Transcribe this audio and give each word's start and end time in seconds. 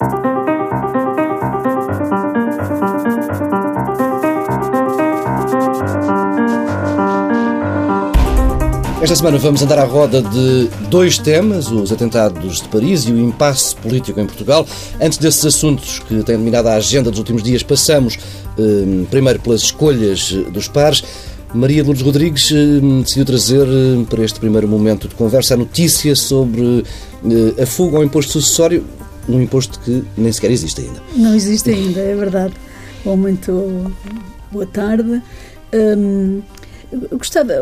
Esta 0.00 0.08
semana 9.16 9.38
vamos 9.38 9.62
andar 9.62 9.78
à 9.78 9.84
roda 9.84 10.22
de 10.22 10.70
dois 10.88 11.18
temas, 11.18 11.70
os 11.70 11.92
atentados 11.92 12.62
de 12.62 12.68
Paris 12.68 13.02
e 13.04 13.12
o 13.12 13.18
impasse 13.18 13.76
político 13.76 14.18
em 14.18 14.24
Portugal. 14.24 14.66
Antes 14.98 15.18
desses 15.18 15.44
assuntos 15.44 15.98
que 15.98 16.22
têm 16.22 16.38
dominado 16.38 16.68
a 16.68 16.76
agenda 16.76 17.10
dos 17.10 17.18
últimos 17.18 17.42
dias, 17.42 17.62
passamos 17.62 18.18
eh, 18.58 19.04
primeiro 19.10 19.38
pelas 19.40 19.60
escolhas 19.60 20.32
dos 20.50 20.66
pares. 20.66 21.04
Maria 21.52 21.82
Lourdes 21.82 22.02
Rodrigues 22.02 22.50
eh, 22.52 22.80
decidiu 23.02 23.24
trazer 23.24 23.66
eh, 23.66 24.04
para 24.08 24.24
este 24.24 24.38
primeiro 24.38 24.68
momento 24.68 25.08
de 25.08 25.14
conversa 25.14 25.54
a 25.54 25.56
notícia 25.56 26.14
sobre 26.14 26.84
eh, 27.24 27.62
a 27.62 27.66
fuga 27.66 27.96
ao 27.98 28.04
imposto 28.04 28.32
sucessório, 28.32 28.84
um 29.36 29.42
imposto 29.42 29.78
que 29.80 30.04
nem 30.16 30.32
sequer 30.32 30.50
existe 30.50 30.80
ainda. 30.80 31.02
Não 31.16 31.34
existe 31.34 31.70
ainda, 31.70 32.00
é 32.00 32.14
verdade. 32.14 32.54
Bom, 33.04 33.16
muito 33.16 33.92
boa 34.50 34.66
tarde. 34.66 35.22
Hum, 35.72 36.42
gostava, 37.12 37.52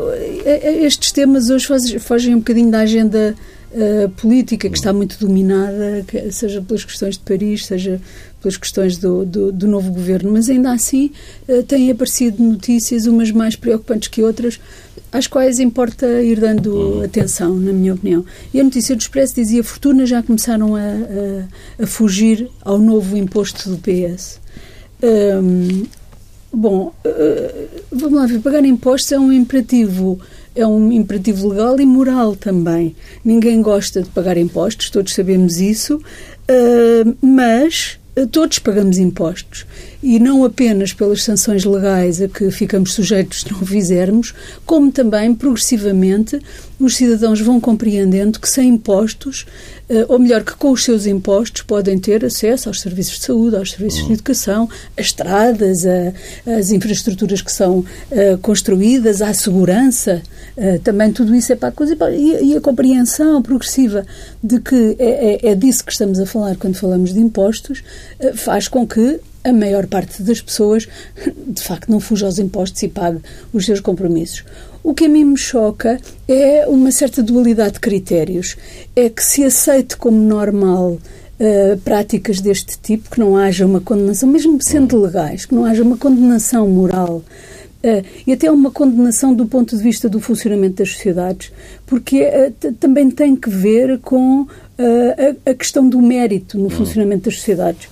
estes 0.83 1.13
temas 1.13 1.51
hoje 1.51 1.99
fogem 1.99 2.35
um 2.35 2.39
bocadinho 2.39 2.71
da 2.71 2.81
agenda 2.81 3.35
uh, 3.73 4.09
política 4.11 4.69
que 4.69 4.77
está 4.77 4.93
muito 4.93 5.19
dominada, 5.19 6.05
seja 6.31 6.63
pelas 6.63 6.85
questões 6.85 7.17
de 7.17 7.21
Paris, 7.21 7.67
seja 7.67 8.01
pelas 8.41 8.57
questões 8.57 8.97
do, 8.97 9.25
do, 9.25 9.53
do 9.53 9.67
novo 9.67 9.91
governo, 9.93 10.33
mas 10.33 10.49
ainda 10.49 10.73
assim 10.73 11.11
uh, 11.49 11.63
têm 11.63 11.91
aparecido 11.91 12.43
notícias, 12.43 13.07
umas 13.07 13.31
mais 13.31 13.57
preocupantes 13.57 14.09
que 14.09 14.23
outras, 14.23 14.59
às 15.13 15.27
quais 15.27 15.59
importa 15.59 16.07
ir 16.23 16.41
dando 16.41 16.75
uhum. 16.75 17.03
atenção, 17.03 17.55
na 17.55 17.73
minha 17.73 17.95
opinião. 17.95 18.25
E 18.53 18.61
a 18.61 18.65
notícia 18.65 18.95
do 18.95 19.01
Expresso 19.01 19.35
dizia 19.35 19.63
fortunas 19.65 20.09
já 20.09 20.23
começaram 20.23 20.77
a, 20.77 20.81
a, 20.81 21.83
a 21.85 21.87
fugir 21.87 22.51
ao 22.63 22.79
novo 22.79 23.17
imposto 23.17 23.71
do 23.71 23.79
PS. 23.79 24.41
Um, 25.03 25.87
Bom, 26.53 26.95
uh, 27.05 27.69
vamos 27.93 28.19
lá 28.19 28.27
ver, 28.27 28.41
pagar 28.41 28.65
impostos 28.65 29.13
é 29.13 29.19
um 29.19 29.31
imperativo, 29.31 30.19
é 30.55 30.67
um 30.67 30.91
imperativo 30.91 31.49
legal 31.49 31.79
e 31.79 31.85
moral 31.85 32.35
também. 32.35 32.97
Ninguém 33.23 33.61
gosta 33.61 34.03
de 34.03 34.09
pagar 34.09 34.39
impostos, 34.39 34.89
todos 34.89 35.15
sabemos 35.15 35.61
isso, 35.61 35.97
uh, 35.97 37.17
mas 37.21 37.99
eh, 38.08 38.08
todos 38.27 38.59
pagamos 38.59 38.99
impostos 38.99 39.67
e 40.03 40.19
não 40.19 40.45
apenas 40.45 40.93
pelas 40.93 41.23
sanções 41.23 41.65
legais 41.65 42.21
a 42.21 42.29
que 42.29 42.51
ficamos 42.51 42.93
sujeitos 42.95 43.41
se 43.41 43.53
não 43.53 43.61
fizermos, 43.65 44.35
como 44.65 44.91
também 44.93 45.35
progressivamente 45.35 46.41
os 46.79 46.97
cidadãos 46.97 47.41
vão 47.41 47.61
compreendendo 47.61 48.39
que 48.39 48.49
sem 48.49 48.69
impostos, 48.69 49.45
eh, 49.89 50.07
ou 50.09 50.19
melhor, 50.19 50.45
que 50.45 50.55
com 50.55 50.71
os 50.71 50.85
seus 50.85 51.07
impostos 51.07 51.63
podem 51.63 51.99
ter 51.99 52.25
acesso 52.25 52.69
aos 52.69 52.81
serviços 52.81 53.19
de 53.19 53.25
saúde, 53.25 53.57
aos 53.57 53.73
serviços 53.73 54.01
de 54.01 54.07
uhum. 54.07 54.13
educação, 54.13 54.69
às 54.97 55.07
estradas, 55.07 55.85
às 56.47 56.71
infraestruturas 56.71 57.43
que 57.43 57.51
são 57.51 57.85
eh, 58.11 58.39
construídas, 58.41 59.21
à 59.21 59.35
segurança, 59.35 60.23
também 60.83 61.13
tudo 61.13 61.35
isso 61.35 61.53
é 61.53 61.57
para 61.57 61.69
a 61.69 61.73
coisa. 61.73 61.97
E 62.11 62.57
a 62.57 62.61
compreensão 62.61 63.41
progressiva 63.43 64.05
de 64.43 64.61
que 64.61 64.97
é, 64.99 65.47
é, 65.47 65.51
é 65.51 65.55
disso 65.55 65.85
que 65.85 65.93
estamos 65.93 66.19
a 66.19 66.27
falar 66.27 66.57
quando 66.57 66.77
falamos 66.77 67.13
de 67.13 67.21
impostos, 67.21 67.83
faz 68.35 68.69
com 68.69 68.87
que 68.87 69.21
a 69.45 69.53
maior 69.53 69.87
parte 69.87 70.23
das 70.23 70.41
pessoas, 70.41 70.89
de 71.47 71.63
facto, 71.63 71.91
não 71.91 72.01
fuja 72.01 72.27
aos 72.27 72.39
impostos 72.39 72.83
e 72.83 72.89
pague 72.89 73.21
os 73.53 73.65
seus 73.65 73.81
compromissos. 73.81 74.45
O 74.83 74.95
que 74.95 75.07
a 75.07 75.09
mim 75.09 75.25
me 75.25 75.37
choca 75.37 76.01
é 76.27 76.67
uma 76.67 76.91
certa 76.93 77.23
dualidade 77.23 77.75
de 77.75 77.81
critérios. 77.81 78.57
É 78.95 79.09
que 79.09 79.23
se 79.23 79.45
aceite 79.45 79.97
como 79.97 80.17
normal 80.17 80.93
uh, 80.93 81.79
práticas 81.85 82.41
deste 82.41 82.79
tipo, 82.79 83.11
que 83.11 83.21
não 83.21 83.37
haja 83.37 83.67
uma 83.67 83.81
condenação, 83.81 84.29
mesmo 84.29 84.59
sendo 84.63 85.01
legais, 85.01 85.45
que 85.45 85.55
não 85.55 85.65
haja 85.65 85.83
uma 85.83 85.97
condenação 85.97 86.69
moral. 86.69 87.23
Uh, 87.79 88.05
e 88.27 88.33
até 88.33 88.51
uma 88.51 88.73
condenação 88.73 89.33
do 89.33 89.47
ponto 89.47 89.77
de 89.77 89.83
vista 89.83 90.09
do 90.09 90.19
funcionamento 90.19 90.77
das 90.77 90.91
sociedades, 90.91 91.53
porque 91.87 92.23
uh, 92.23 92.73
também 92.75 93.09
tem 93.11 93.37
que 93.37 93.49
ver 93.49 94.01
com 94.01 94.47
a, 94.77 95.51
a, 95.51 95.55
questão 95.55 95.89
do 95.89 96.01
mérito 96.01 96.59
no 96.59 96.67
hum. 96.67 96.71
funcionamento 96.71 97.25
das 97.25 97.37
sociedades. 97.37 97.89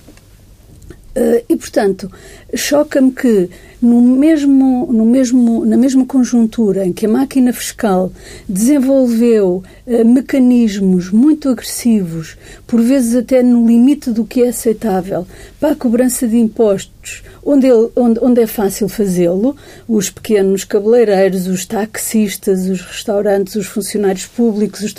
Uh, 1.17 1.43
e, 1.49 1.57
portanto, 1.57 2.11
choca-me 2.55 3.11
que 3.11 3.49
no 3.81 3.99
mesmo, 3.99 4.87
no 4.91 5.03
mesmo, 5.03 5.65
na 5.65 5.75
mesma 5.75 6.05
conjuntura 6.05 6.85
em 6.85 6.93
que 6.93 7.07
a 7.07 7.09
máquina 7.09 7.51
fiscal 7.51 8.11
desenvolveu 8.47 9.63
uh, 9.87 10.05
mecanismos 10.05 11.09
muito 11.09 11.49
agressivos, 11.49 12.37
por 12.67 12.79
vezes 12.79 13.15
até 13.15 13.41
no 13.41 13.65
limite 13.65 14.11
do 14.11 14.25
que 14.25 14.43
é 14.43 14.49
aceitável, 14.49 15.25
para 15.59 15.71
a 15.71 15.75
cobrança 15.75 16.27
de 16.27 16.37
impostos, 16.37 17.23
onde, 17.43 17.65
ele, 17.65 17.89
onde, 17.95 18.19
onde 18.21 18.41
é 18.41 18.45
fácil 18.45 18.87
fazê-lo, 18.87 19.55
os 19.87 20.11
pequenos 20.11 20.65
cabeleireiros, 20.65 21.47
os 21.47 21.65
taxistas, 21.65 22.67
os 22.69 22.81
restaurantes, 22.81 23.55
os 23.55 23.65
funcionários 23.65 24.27
públicos, 24.27 24.81
os, 24.81 24.93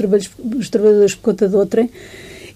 os 0.56 0.68
trabalhadores 0.68 1.14
por 1.14 1.22
conta 1.22 1.48
de 1.48 1.54
outrem, 1.54 1.88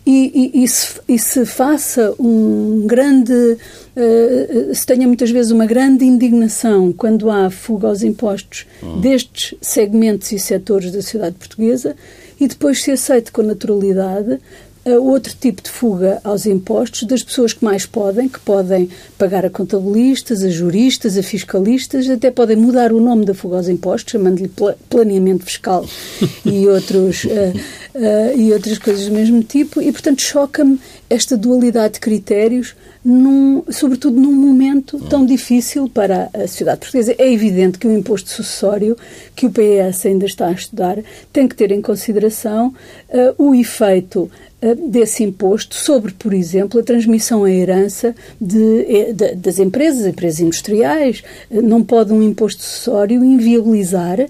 e, 0.04 0.52
e, 0.54 0.64
e, 0.64 0.68
se, 0.68 1.00
e 1.08 1.18
se 1.18 1.46
faça 1.46 2.14
um 2.18 2.86
grande, 2.86 3.32
uh, 3.32 4.74
se 4.74 4.84
tenha 4.84 5.06
muitas 5.06 5.30
vezes 5.30 5.52
uma 5.52 5.64
grande 5.64 6.04
indignação 6.04 6.92
quando 6.92 7.30
há 7.30 7.50
fuga 7.50 7.88
aos 7.88 8.02
impostos 8.02 8.66
uhum. 8.82 9.00
destes 9.00 9.56
segmentos 9.60 10.32
e 10.32 10.38
setores 10.38 10.90
da 10.90 11.00
sociedade 11.00 11.36
portuguesa 11.36 11.94
e 12.40 12.48
depois 12.48 12.82
se 12.82 12.90
aceite 12.90 13.30
com 13.30 13.42
naturalidade 13.42 14.40
outro 14.90 15.34
tipo 15.38 15.62
de 15.62 15.70
fuga 15.70 16.20
aos 16.24 16.44
impostos 16.44 17.04
das 17.04 17.22
pessoas 17.22 17.52
que 17.52 17.64
mais 17.64 17.86
podem, 17.86 18.28
que 18.28 18.40
podem 18.40 18.88
pagar 19.16 19.46
a 19.46 19.50
contabilistas, 19.50 20.42
a 20.42 20.50
juristas, 20.50 21.16
a 21.16 21.22
fiscalistas, 21.22 22.10
até 22.10 22.30
podem 22.30 22.56
mudar 22.56 22.92
o 22.92 23.00
nome 23.00 23.24
da 23.24 23.34
fuga 23.34 23.56
aos 23.58 23.68
impostos, 23.68 24.12
chamando-lhe 24.12 24.50
planeamento 24.88 25.44
fiscal 25.44 25.86
e, 26.44 26.66
outros, 26.66 27.24
uh, 27.24 27.28
uh, 27.28 28.38
e 28.38 28.52
outras 28.52 28.78
coisas 28.78 29.06
do 29.06 29.12
mesmo 29.12 29.42
tipo. 29.44 29.80
E, 29.80 29.92
portanto, 29.92 30.20
choca-me 30.20 30.80
esta 31.08 31.36
dualidade 31.36 31.94
de 31.94 32.00
critérios, 32.00 32.74
num, 33.04 33.64
sobretudo 33.68 34.20
num 34.20 34.32
momento 34.32 34.98
tão 35.08 35.26
difícil 35.26 35.88
para 35.88 36.30
a 36.32 36.40
sociedade 36.40 36.80
portuguesa. 36.80 37.14
É 37.18 37.32
evidente 37.32 37.78
que 37.78 37.86
o 37.86 37.92
imposto 37.92 38.30
sucessório, 38.30 38.96
que 39.34 39.46
o 39.46 39.50
PS 39.50 40.06
ainda 40.06 40.26
está 40.26 40.46
a 40.48 40.52
estudar, 40.52 40.98
tem 41.32 41.48
que 41.48 41.56
ter 41.56 41.72
em 41.72 41.82
consideração 41.82 42.68
uh, 42.68 43.44
o 43.44 43.54
efeito 43.54 44.30
eh, 44.62 44.76
desse 44.76 45.24
imposto 45.24 45.74
sobre, 45.74 46.12
por 46.12 46.32
exemplo, 46.32 46.78
a 46.78 46.84
transmissão 46.84 47.42
à 47.42 47.50
herança 47.50 48.14
de, 48.40 48.86
eh, 48.88 49.12
de, 49.12 49.34
das 49.34 49.58
empresas, 49.58 50.06
empresas 50.06 50.38
industriais. 50.38 51.24
Não 51.50 51.82
pode 51.82 52.12
um 52.12 52.22
imposto 52.22 52.62
sucessório 52.62 53.24
inviabilizar 53.24 54.20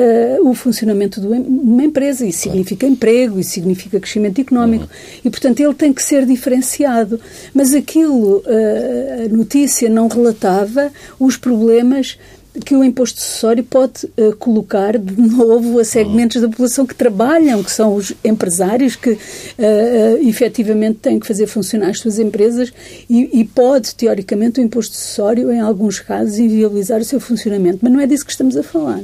uh, 0.00 0.48
o 0.48 0.54
funcionamento 0.54 1.20
de 1.20 1.26
uma 1.26 1.84
empresa. 1.84 2.26
Isso 2.26 2.40
significa 2.40 2.86
emprego, 2.86 3.38
isso 3.38 3.50
significa 3.50 4.00
crescimento 4.00 4.40
económico. 4.40 4.84
Uhum. 4.84 5.20
E, 5.24 5.30
portanto, 5.30 5.60
ele 5.60 5.74
tem 5.74 5.92
que 5.92 6.02
ser 6.02 6.26
diferenciado. 6.26 7.20
Mas 7.54 7.74
aquilo, 7.74 8.38
uh, 8.38 9.24
a 9.26 9.28
notícia 9.28 9.88
não 9.88 10.08
relatava 10.08 10.90
os 11.18 11.36
problemas 11.36 12.18
que 12.64 12.74
o 12.74 12.82
imposto 12.82 13.20
sucessório 13.20 13.62
pode 13.62 14.06
uh, 14.06 14.34
colocar 14.36 14.98
de 14.98 15.14
novo 15.20 15.78
a 15.78 15.84
segmentos 15.84 16.40
da 16.40 16.48
população 16.48 16.84
que 16.84 16.94
trabalham, 16.94 17.62
que 17.62 17.70
são 17.70 17.94
os 17.94 18.12
empresários 18.24 18.96
que 18.96 19.10
uh, 19.10 19.16
uh, 19.16 20.28
efetivamente 20.28 20.98
têm 20.98 21.20
que 21.20 21.26
fazer 21.26 21.46
funcionar 21.46 21.90
as 21.90 22.00
suas 22.00 22.18
empresas 22.18 22.72
e, 23.08 23.40
e, 23.40 23.44
pode, 23.44 23.94
teoricamente, 23.94 24.60
o 24.60 24.62
imposto 24.62 24.94
sucessório, 24.94 25.52
em 25.52 25.60
alguns 25.60 26.00
casos, 26.00 26.38
inviabilizar 26.38 27.00
o 27.00 27.04
seu 27.04 27.20
funcionamento. 27.20 27.78
Mas 27.82 27.92
não 27.92 28.00
é 28.00 28.06
disso 28.06 28.24
que 28.24 28.32
estamos 28.32 28.56
a 28.56 28.62
falar. 28.62 29.02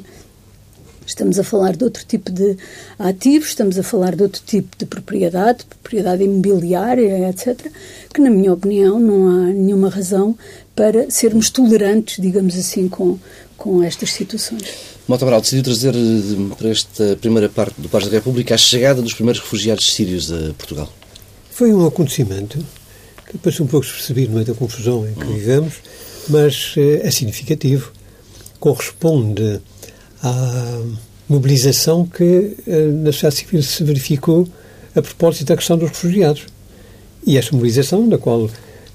Estamos 1.06 1.38
a 1.38 1.44
falar 1.44 1.76
de 1.76 1.84
outro 1.84 2.04
tipo 2.04 2.30
de 2.30 2.56
ativos, 2.98 3.48
estamos 3.48 3.78
a 3.78 3.82
falar 3.82 4.16
de 4.16 4.22
outro 4.24 4.42
tipo 4.44 4.76
de 4.76 4.84
propriedade, 4.84 5.64
propriedade 5.64 6.24
imobiliária, 6.24 7.28
etc., 7.28 7.70
que, 8.12 8.20
na 8.20 8.30
minha 8.30 8.52
opinião, 8.52 8.98
não 8.98 9.28
há 9.28 9.46
nenhuma 9.52 9.88
razão 9.88 10.36
para 10.74 11.10
sermos 11.10 11.48
tolerantes, 11.48 12.20
digamos 12.20 12.56
assim, 12.58 12.88
com, 12.88 13.18
com 13.56 13.82
estas 13.82 14.12
situações. 14.12 14.96
Mota 15.06 15.24
Amaral 15.24 15.40
decidiu 15.40 15.62
trazer 15.62 15.94
eh, 15.94 16.54
para 16.58 16.68
esta 16.68 17.16
primeira 17.20 17.48
parte 17.48 17.80
do 17.80 17.88
Paz 17.88 18.06
da 18.06 18.10
República 18.10 18.54
a 18.54 18.58
chegada 18.58 19.00
dos 19.00 19.14
primeiros 19.14 19.40
refugiados 19.40 19.94
sírios 19.94 20.32
a 20.32 20.52
Portugal. 20.54 20.92
Foi 21.50 21.72
um 21.72 21.86
acontecimento 21.86 22.58
que 23.30 23.38
passou 23.38 23.64
um 23.64 23.68
pouco 23.68 23.86
despercebido 23.86 24.28
no 24.28 24.34
meio 24.34 24.46
da 24.46 24.54
confusão 24.54 25.06
em 25.08 25.14
que 25.14 25.24
hum. 25.24 25.34
vivemos, 25.34 25.74
mas 26.28 26.74
é 26.76 27.10
significativo. 27.10 27.92
Corresponde 28.58 29.60
à 30.22 30.80
mobilização 31.28 32.06
que 32.06 32.56
eh, 32.66 32.86
na 32.86 33.12
sociedade 33.12 33.36
civil 33.36 33.62
se 33.62 33.84
verificou 33.84 34.48
a 34.94 35.02
propósito 35.02 35.46
da 35.46 35.56
questão 35.56 35.76
dos 35.76 35.90
refugiados. 35.90 36.46
E 37.26 37.36
esta 37.36 37.54
mobilização, 37.54 38.08
da 38.08 38.18
qual 38.18 38.48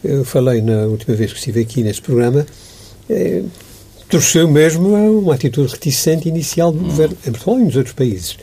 eu 0.03 0.23
falei 0.25 0.62
na 0.62 0.85
última 0.85 1.15
vez 1.15 1.31
que 1.31 1.38
estive 1.38 1.62
aqui 1.62 1.83
neste 1.83 2.01
programa, 2.01 2.45
é, 3.09 3.44
torceu 4.09 4.50
mesmo 4.50 4.95
a 4.95 5.00
uma 5.00 5.35
atitude 5.35 5.71
reticente 5.71 6.27
inicial 6.27 6.71
do 6.71 6.79
governo 6.79 7.18
em 7.25 7.31
Portugal 7.31 7.59
e 7.59 7.63
nos 7.65 7.75
outros 7.75 7.94
países. 7.94 8.38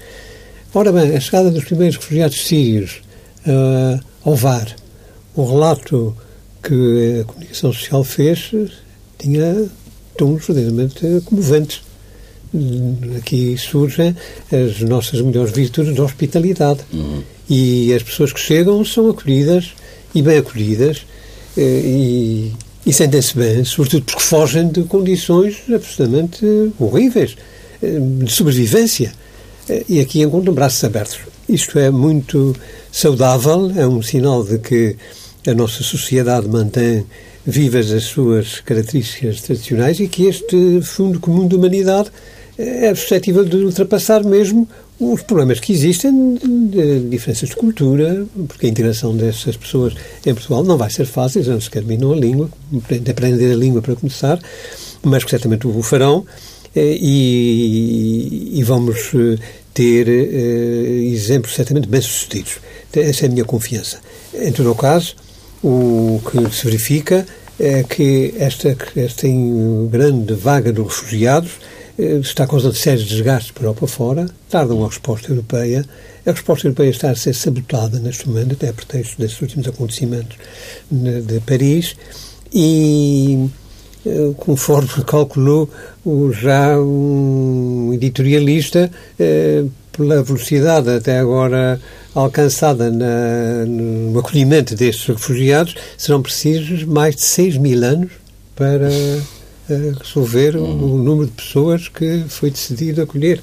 Ora 0.72 0.92
bem, 0.92 1.16
a 1.16 1.20
chegada 1.20 1.50
dos 1.50 1.64
primeiros 1.64 1.96
refugiados 1.96 2.46
sírios 2.46 3.00
uh, 3.46 4.00
ao 4.22 4.34
VAR, 4.34 4.76
o 5.34 5.44
relato 5.44 6.16
que 6.62 7.20
a 7.20 7.24
comunicação 7.24 7.72
social 7.72 8.04
fez 8.04 8.50
tinha 9.18 9.68
tons 10.16 10.46
verdadeiramente 10.46 11.22
comoventes. 11.24 11.82
Aqui 13.18 13.56
surgem 13.58 14.16
as 14.50 14.80
nossas 14.80 15.20
melhores 15.20 15.52
virtudes 15.52 15.94
da 15.94 16.02
hospitalidade. 16.02 16.80
Uhum. 16.92 17.22
E 17.48 17.92
as 17.94 18.02
pessoas 18.02 18.32
que 18.32 18.40
chegam 18.40 18.84
são 18.84 19.08
acolhidas 19.08 19.72
e 20.14 20.22
bem 20.22 20.38
acolhidas 20.38 21.06
eh, 21.56 21.82
e, 21.84 22.52
e 22.86 22.92
sentem-se 22.92 23.36
bem, 23.36 23.64
sobretudo 23.64 24.04
porque 24.04 24.22
fogem 24.22 24.68
de 24.68 24.84
condições 24.84 25.56
absolutamente 25.72 26.44
horríveis 26.78 27.36
eh, 27.82 27.98
de 28.24 28.32
sobrevivência. 28.32 29.12
Eh, 29.68 29.84
e 29.88 30.00
aqui 30.00 30.22
encontram 30.22 30.54
braços 30.54 30.82
abertos. 30.84 31.18
Isto 31.48 31.78
é 31.78 31.90
muito 31.90 32.54
saudável, 32.92 33.72
é 33.76 33.86
um 33.86 34.02
sinal 34.02 34.44
de 34.44 34.58
que 34.58 34.96
a 35.46 35.54
nossa 35.54 35.82
sociedade 35.82 36.48
mantém 36.48 37.06
vivas 37.46 37.90
as 37.90 38.04
suas 38.04 38.60
características 38.60 39.40
tradicionais 39.40 39.98
e 40.00 40.06
que 40.06 40.26
este 40.26 40.80
Fundo 40.82 41.18
Comum 41.18 41.48
de 41.48 41.56
Humanidade 41.56 42.10
é 42.58 42.92
suscetível 42.94 43.44
de 43.44 43.56
ultrapassar 43.56 44.24
mesmo 44.24 44.68
os 44.98 45.22
problemas 45.22 45.60
que 45.60 45.72
existem 45.72 46.34
de, 46.34 47.00
de 47.00 47.08
diferenças 47.08 47.50
de 47.50 47.56
cultura, 47.56 48.26
porque 48.48 48.66
a 48.66 48.68
integração 48.68 49.16
dessas 49.16 49.56
pessoas 49.56 49.94
em 50.26 50.34
Portugal 50.34 50.64
não 50.64 50.76
vai 50.76 50.90
ser 50.90 51.06
fácil, 51.06 51.44
não 51.44 51.60
se 51.60 51.70
terminam 51.70 52.12
a 52.12 52.16
língua, 52.16 52.50
aprender 53.08 53.52
a 53.52 53.56
língua 53.56 53.80
para 53.80 53.94
começar, 53.94 54.40
mas 55.04 55.22
que 55.22 55.30
certamente 55.30 55.68
o 55.68 55.82
farão 55.82 56.26
eh, 56.74 56.98
e, 57.00 58.58
e 58.58 58.64
vamos 58.64 59.12
eh, 59.14 59.38
ter 59.72 60.08
eh, 60.08 61.12
exemplos 61.12 61.54
certamente 61.54 61.88
bem-sucedidos. 61.88 62.56
Essa 62.92 63.26
é 63.26 63.28
a 63.28 63.30
minha 63.30 63.44
confiança. 63.44 64.00
Em 64.34 64.50
todo 64.50 64.72
o 64.72 64.74
caso, 64.74 65.14
o 65.62 66.20
que 66.28 66.52
se 66.52 66.64
verifica 66.64 67.24
é 67.60 67.84
que 67.84 68.34
esta, 68.38 68.76
esta 68.96 69.28
grande 69.90 70.34
vaga 70.34 70.72
de 70.72 70.82
refugiados 70.82 71.52
está 71.98 72.46
causando 72.46 72.74
sérios 72.74 73.08
desgastes 73.08 73.50
para 73.50 73.64
a 73.64 73.66
Europa 73.66 73.86
fora, 73.88 74.26
tarda 74.48 74.74
uma 74.74 74.86
resposta 74.86 75.32
europeia. 75.32 75.84
A 76.24 76.30
resposta 76.30 76.66
europeia 76.66 76.90
está 76.90 77.10
a 77.10 77.16
ser 77.16 77.34
sabotada 77.34 77.98
neste 77.98 78.28
momento, 78.28 78.52
até 78.52 78.68
a 78.68 78.72
pretexto 78.72 79.18
desses 79.18 79.40
últimos 79.40 79.66
acontecimentos 79.66 80.36
de 80.90 81.40
Paris, 81.40 81.96
e 82.52 83.48
eh, 84.06 84.32
conforme 84.36 84.88
calculou 85.04 85.68
já 86.30 86.78
um 86.78 87.90
editorialista, 87.92 88.90
eh, 89.18 89.64
pela 89.90 90.22
velocidade 90.22 90.88
até 90.90 91.18
agora 91.18 91.80
alcançada 92.14 92.90
na, 92.90 93.66
no 93.66 94.18
acolhimento 94.20 94.76
destes 94.76 95.06
refugiados, 95.08 95.74
serão 95.96 96.22
precisos 96.22 96.84
mais 96.84 97.16
de 97.16 97.22
6 97.22 97.56
mil 97.56 97.84
anos 97.84 98.12
para 98.54 98.88
resolver 99.68 100.56
uhum. 100.56 100.94
o 100.94 100.98
número 100.98 101.26
de 101.26 101.32
pessoas 101.32 101.88
que 101.88 102.24
foi 102.28 102.50
decidido 102.50 103.02
acolher. 103.02 103.40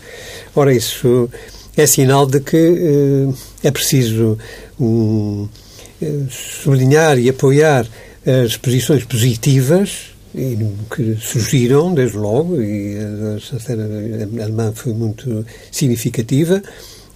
Ora, 0.55 0.73
isso 0.73 1.29
é 1.77 1.85
sinal 1.85 2.25
de 2.25 2.39
que 2.39 2.57
uh, 2.57 3.37
é 3.63 3.71
preciso 3.71 4.37
um, 4.79 5.47
uh, 6.01 6.27
sublinhar 6.29 7.19
e 7.19 7.29
apoiar 7.29 7.87
as 8.25 8.57
posições 8.57 9.05
positivas 9.05 10.15
que 10.93 11.15
surgiram, 11.21 11.93
desde 11.93 12.17
logo, 12.17 12.61
e 12.61 12.97
a 12.97 13.39
chanceler 13.39 14.27
alemã 14.41 14.73
foi 14.73 14.93
muito 14.93 15.45
significativa, 15.71 16.61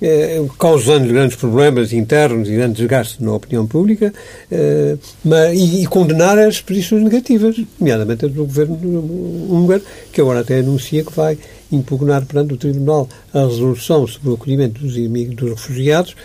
eh, 0.02 0.42
causando 0.58 1.08
grandes 1.08 1.36
problemas 1.36 1.92
internos 1.92 2.48
e 2.48 2.54
grandes 2.54 2.78
desgastes 2.78 3.20
na 3.20 3.34
opinião 3.34 3.68
pública, 3.68 4.14
eh, 4.50 4.96
mas, 5.26 5.58
e, 5.58 5.86
condenar 5.88 6.40
as 6.40 6.62
posições 6.62 7.04
negativas, 7.04 7.58
nomeadamente 7.78 8.28
do 8.28 8.46
governo 8.46 8.78
húngaro, 9.50 9.84
que 10.14 10.22
agora 10.22 10.40
até 10.40 10.60
anuncia 10.60 11.04
que 11.04 11.12
vai 11.14 11.38
impugnar 11.70 12.26
perante 12.26 12.54
o 12.54 12.58
Tribunal 12.58 13.10
a 13.34 13.46
resolução 13.46 14.08
sobre 14.08 14.30
o 14.30 14.34
acolhimento 14.36 14.82
dos, 14.82 14.94
dos 15.36 15.50
refugiados, 15.50 16.16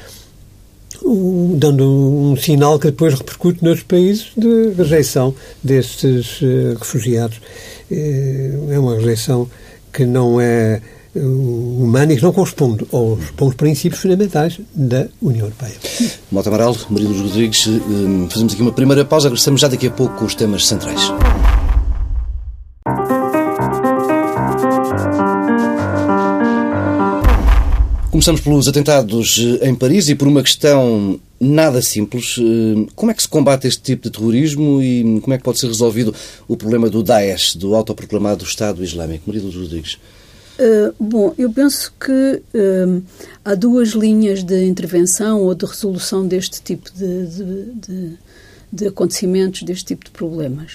dando 1.57 1.85
um 1.85 2.37
sinal 2.37 2.79
que 2.79 2.87
depois 2.87 3.15
repercute 3.15 3.63
nos 3.65 3.83
países 3.83 4.29
de 4.37 4.73
rejeição 4.77 5.35
destes 5.63 6.41
uh, 6.41 6.79
refugiados. 6.79 7.41
É 7.91 8.79
uma 8.79 8.95
rejeição 8.95 9.51
que 9.93 10.07
não 10.07 10.41
é 10.41 10.81
humana 11.17 12.15
que 12.15 12.23
não 12.23 12.33
corresponde 12.33 12.87
aos 12.93 13.31
bons 13.37 13.55
princípios 13.55 14.01
fundamentais 14.01 14.61
da 14.75 15.07
União 15.23 15.47
Europeia. 15.47 15.75
Mota 16.31 16.49
Amaral, 16.49 16.77
Maria 16.91 17.09
Luz 17.09 17.21
Rodrigues, 17.21 17.69
fazemos 18.31 18.53
aqui 18.53 18.63
uma 18.63 18.73
primeira 18.73 19.05
pausa, 19.05 19.29
regressamos 19.29 19.61
já 19.61 19.69
daqui 19.69 19.87
a 19.87 19.91
pouco 19.91 20.17
com 20.17 20.25
os 20.25 20.35
temas 20.35 20.67
centrais. 20.67 21.13
Começamos 28.11 28.41
pelos 28.41 28.69
atentados 28.69 29.41
eh, 29.61 29.69
em 29.69 29.75
Paris 29.75 30.09
e 30.09 30.15
por 30.15 30.29
uma 30.29 30.41
questão 30.41 31.19
nada 31.41 31.83
simples. 31.83 32.37
Eh, 32.39 32.87
como 32.95 33.11
é 33.11 33.15
que 33.15 33.21
se 33.21 33.29
combate 33.29 33.67
este 33.67 33.83
tipo 33.83 34.05
de 34.05 34.11
terrorismo 34.11 34.81
e 34.81 35.21
como 35.21 35.35
é 35.35 35.37
que 35.37 35.43
pode 35.43 35.59
ser 35.59 35.67
resolvido 35.67 36.15
o 36.47 36.57
problema 36.57 36.89
do 36.89 37.03
Daesh, 37.03 37.57
do 37.57 37.75
autoproclamado 37.75 38.45
Estado 38.45 38.85
Islâmico? 38.85 39.25
Maria 39.27 39.43
dos 39.43 39.57
Rodrigues. 39.57 39.99
Uh, 40.59 40.95
bom, 41.01 41.35
eu 41.37 41.53
penso 41.53 41.93
que 41.99 42.11
uh, 42.55 43.03
há 43.45 43.55
duas 43.57 43.89
linhas 43.89 44.45
de 44.45 44.65
intervenção 44.65 45.43
ou 45.43 45.55
de 45.55 45.67
resolução 45.67 46.27
deste 46.27 46.63
tipo 46.63 46.93
de, 46.93 47.27
de, 47.27 47.65
de, 47.75 48.19
de 48.73 48.87
acontecimentos, 48.87 49.63
deste 49.65 49.87
tipo 49.87 50.05
de 50.05 50.13
problemas. 50.13 50.75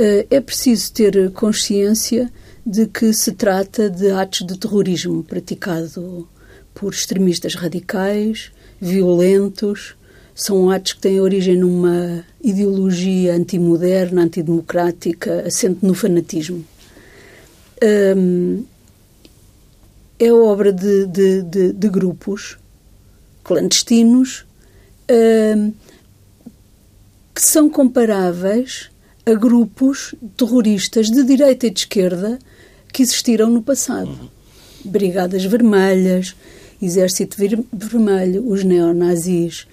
Uh, 0.00 0.26
é 0.30 0.40
preciso 0.40 0.92
ter 0.92 1.30
consciência 1.32 2.32
de 2.64 2.86
que 2.86 3.12
se 3.12 3.32
trata 3.32 3.90
de 3.90 4.10
atos 4.10 4.46
de 4.46 4.58
terrorismo 4.58 5.22
praticado 5.22 6.26
por 6.74 6.92
extremistas 6.92 7.54
radicais, 7.54 8.50
violentos, 8.80 9.94
são 10.34 10.70
atos 10.70 10.94
que 10.94 11.00
têm 11.00 11.20
origem 11.20 11.56
numa 11.56 12.24
ideologia 12.42 13.34
antimoderna, 13.34 14.22
antidemocrática, 14.22 15.44
assente 15.46 15.86
no 15.86 15.94
fanatismo. 15.94 16.64
Um, 18.16 18.64
é 20.18 20.32
obra 20.32 20.72
de, 20.72 21.06
de, 21.06 21.42
de, 21.42 21.72
de 21.72 21.88
grupos 21.88 22.56
clandestinos 23.42 24.44
um, 25.10 25.72
que 27.34 27.42
são 27.42 27.68
comparáveis 27.68 28.90
a 29.26 29.34
grupos 29.34 30.14
terroristas 30.36 31.10
de 31.10 31.24
direita 31.24 31.66
e 31.66 31.70
de 31.70 31.80
esquerda 31.80 32.38
que 32.92 33.02
existiram 33.02 33.50
no 33.50 33.62
passado. 33.62 34.30
Brigadas 34.84 35.44
Vermelhas, 35.44 36.36
Exército 36.80 37.36
Vermelho, 37.72 38.46
os 38.46 38.62
neonazis 38.62 39.66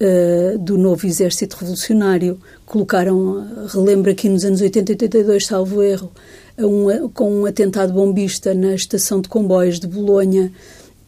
uh, 0.00 0.58
do 0.58 0.76
novo 0.76 1.06
Exército 1.06 1.56
Revolucionário 1.56 2.38
colocaram, 2.66 3.66
relembro 3.68 4.10
aqui 4.10 4.28
nos 4.28 4.44
anos 4.44 4.60
80 4.60 4.92
e 4.92 4.94
82, 4.94 5.46
salvo 5.46 5.82
erro, 5.82 6.12
um, 6.58 7.08
com 7.08 7.42
um 7.42 7.46
atentado 7.46 7.92
bombista 7.92 8.52
na 8.54 8.74
estação 8.74 9.20
de 9.20 9.28
comboios 9.28 9.78
de 9.78 9.86
Bolonha, 9.86 10.52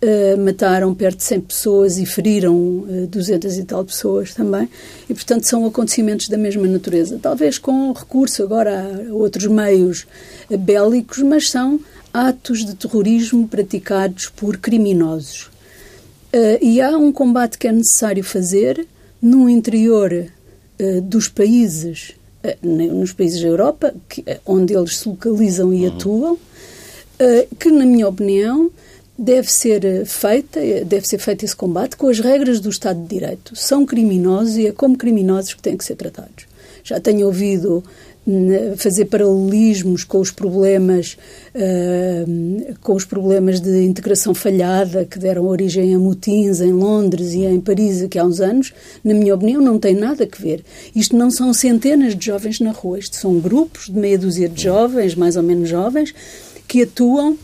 uh, 0.03 0.41
mataram 0.41 0.95
perto 0.95 1.19
de 1.19 1.25
100 1.25 1.41
pessoas 1.41 1.99
e 1.99 2.07
feriram 2.07 2.55
uh, 2.55 3.05
eh, 3.05 3.07
200 3.07 3.59
e 3.59 3.65
tal 3.65 3.85
pessoas 3.85 4.33
também. 4.33 4.69
E, 5.09 5.15
portanto, 5.15 5.45
são 5.45 5.67
acontecimentos 5.67 6.29
da 6.29 6.39
mesma 6.39 6.67
natureza. 6.67 7.19
Talvez 7.21 7.59
com 7.59 7.93
recurso 7.93 8.43
agora 8.43 9.07
a 9.09 9.13
outros 9.13 9.47
meios 9.47 10.07
bélicos, 10.49 11.19
mas 11.19 11.51
são 11.51 11.81
atos 12.13 12.65
de 12.65 12.75
terrorismo 12.75 13.47
praticados 13.47 14.29
por 14.29 14.57
criminosos. 14.57 15.51
E 16.61 16.81
há 16.81 16.97
um 16.97 17.11
combate 17.11 17.59
que 17.59 17.67
é 17.67 17.73
necessário 17.73 18.23
fazer 18.23 18.87
no 19.21 19.49
interior 19.49 20.27
dos 21.03 21.29
países, 21.29 22.15
nos 22.63 23.13
países 23.13 23.41
da 23.41 23.49
Europa, 23.49 23.95
que, 24.09 24.25
onde 24.47 24.75
eles 24.75 24.99
se 24.99 25.09
localizam 25.09 25.73
e 25.73 25.87
uhum. 25.87 25.95
atuam, 25.95 26.39
que, 27.59 27.71
na 27.71 27.85
minha 27.85 28.09
opinião, 28.09 28.71
deve 29.19 29.53
ser 29.53 30.07
feita, 30.07 30.59
deve 30.85 31.07
ser 31.07 31.19
feito 31.19 31.45
esse 31.45 31.55
combate 31.55 31.97
com 31.97 32.09
as 32.09 32.19
regras 32.19 32.59
do 32.59 32.71
Estado 32.71 33.01
de 33.03 33.09
Direito. 33.09 33.55
São 33.55 33.85
criminosos 33.85 34.57
e 34.57 34.67
é 34.67 34.73
como 34.73 34.97
criminosos 34.97 35.53
que 35.53 35.61
têm 35.61 35.77
que 35.77 35.85
ser 35.85 35.97
tratados. 35.97 36.47
Já 36.83 36.99
tenho 36.99 37.27
ouvido 37.27 37.85
fazer 38.77 39.07
paralelismos 39.07 40.05
com 40.05 40.19
os 40.19 40.31
problemas 40.31 41.17
uh, 41.55 42.75
com 42.81 42.95
os 42.95 43.05
problemas 43.05 43.61
de 43.61 43.85
integração 43.85 44.35
falhada 44.35 45.05
que 45.05 45.19
deram 45.19 45.47
origem 45.47 45.95
a 45.95 45.99
motins 45.99 46.61
em 46.61 46.73
Londres 46.73 47.33
e 47.33 47.45
em 47.45 47.61
Paris 47.61 48.03
aqui 48.03 48.19
há 48.19 48.25
uns 48.25 48.41
anos, 48.41 48.73
na 49.05 49.15
minha 49.15 49.35
opinião, 49.35 49.61
não 49.61 49.79
tem 49.79 49.95
nada 49.95 50.29
a 50.31 50.43
ver. 50.43 50.65
Isto 50.95 51.17
não 51.17 51.31
são 51.31 51.53
centenas 51.53 52.17
de 52.17 52.27
jovens 52.27 52.61
na 52.61 52.71
rua, 52.71 52.99
isto 52.99 53.17
são 53.17 53.39
grupos 53.39 53.87
de 53.87 53.99
meia 53.99 54.19
dúzia 54.19 54.49
de 54.49 54.63
jovens, 54.63 55.15
mais 55.15 55.37
ou 55.37 55.43
menos 55.43 55.69
jovens, 55.69 56.15
que 56.67 56.83
atuam 56.83 57.37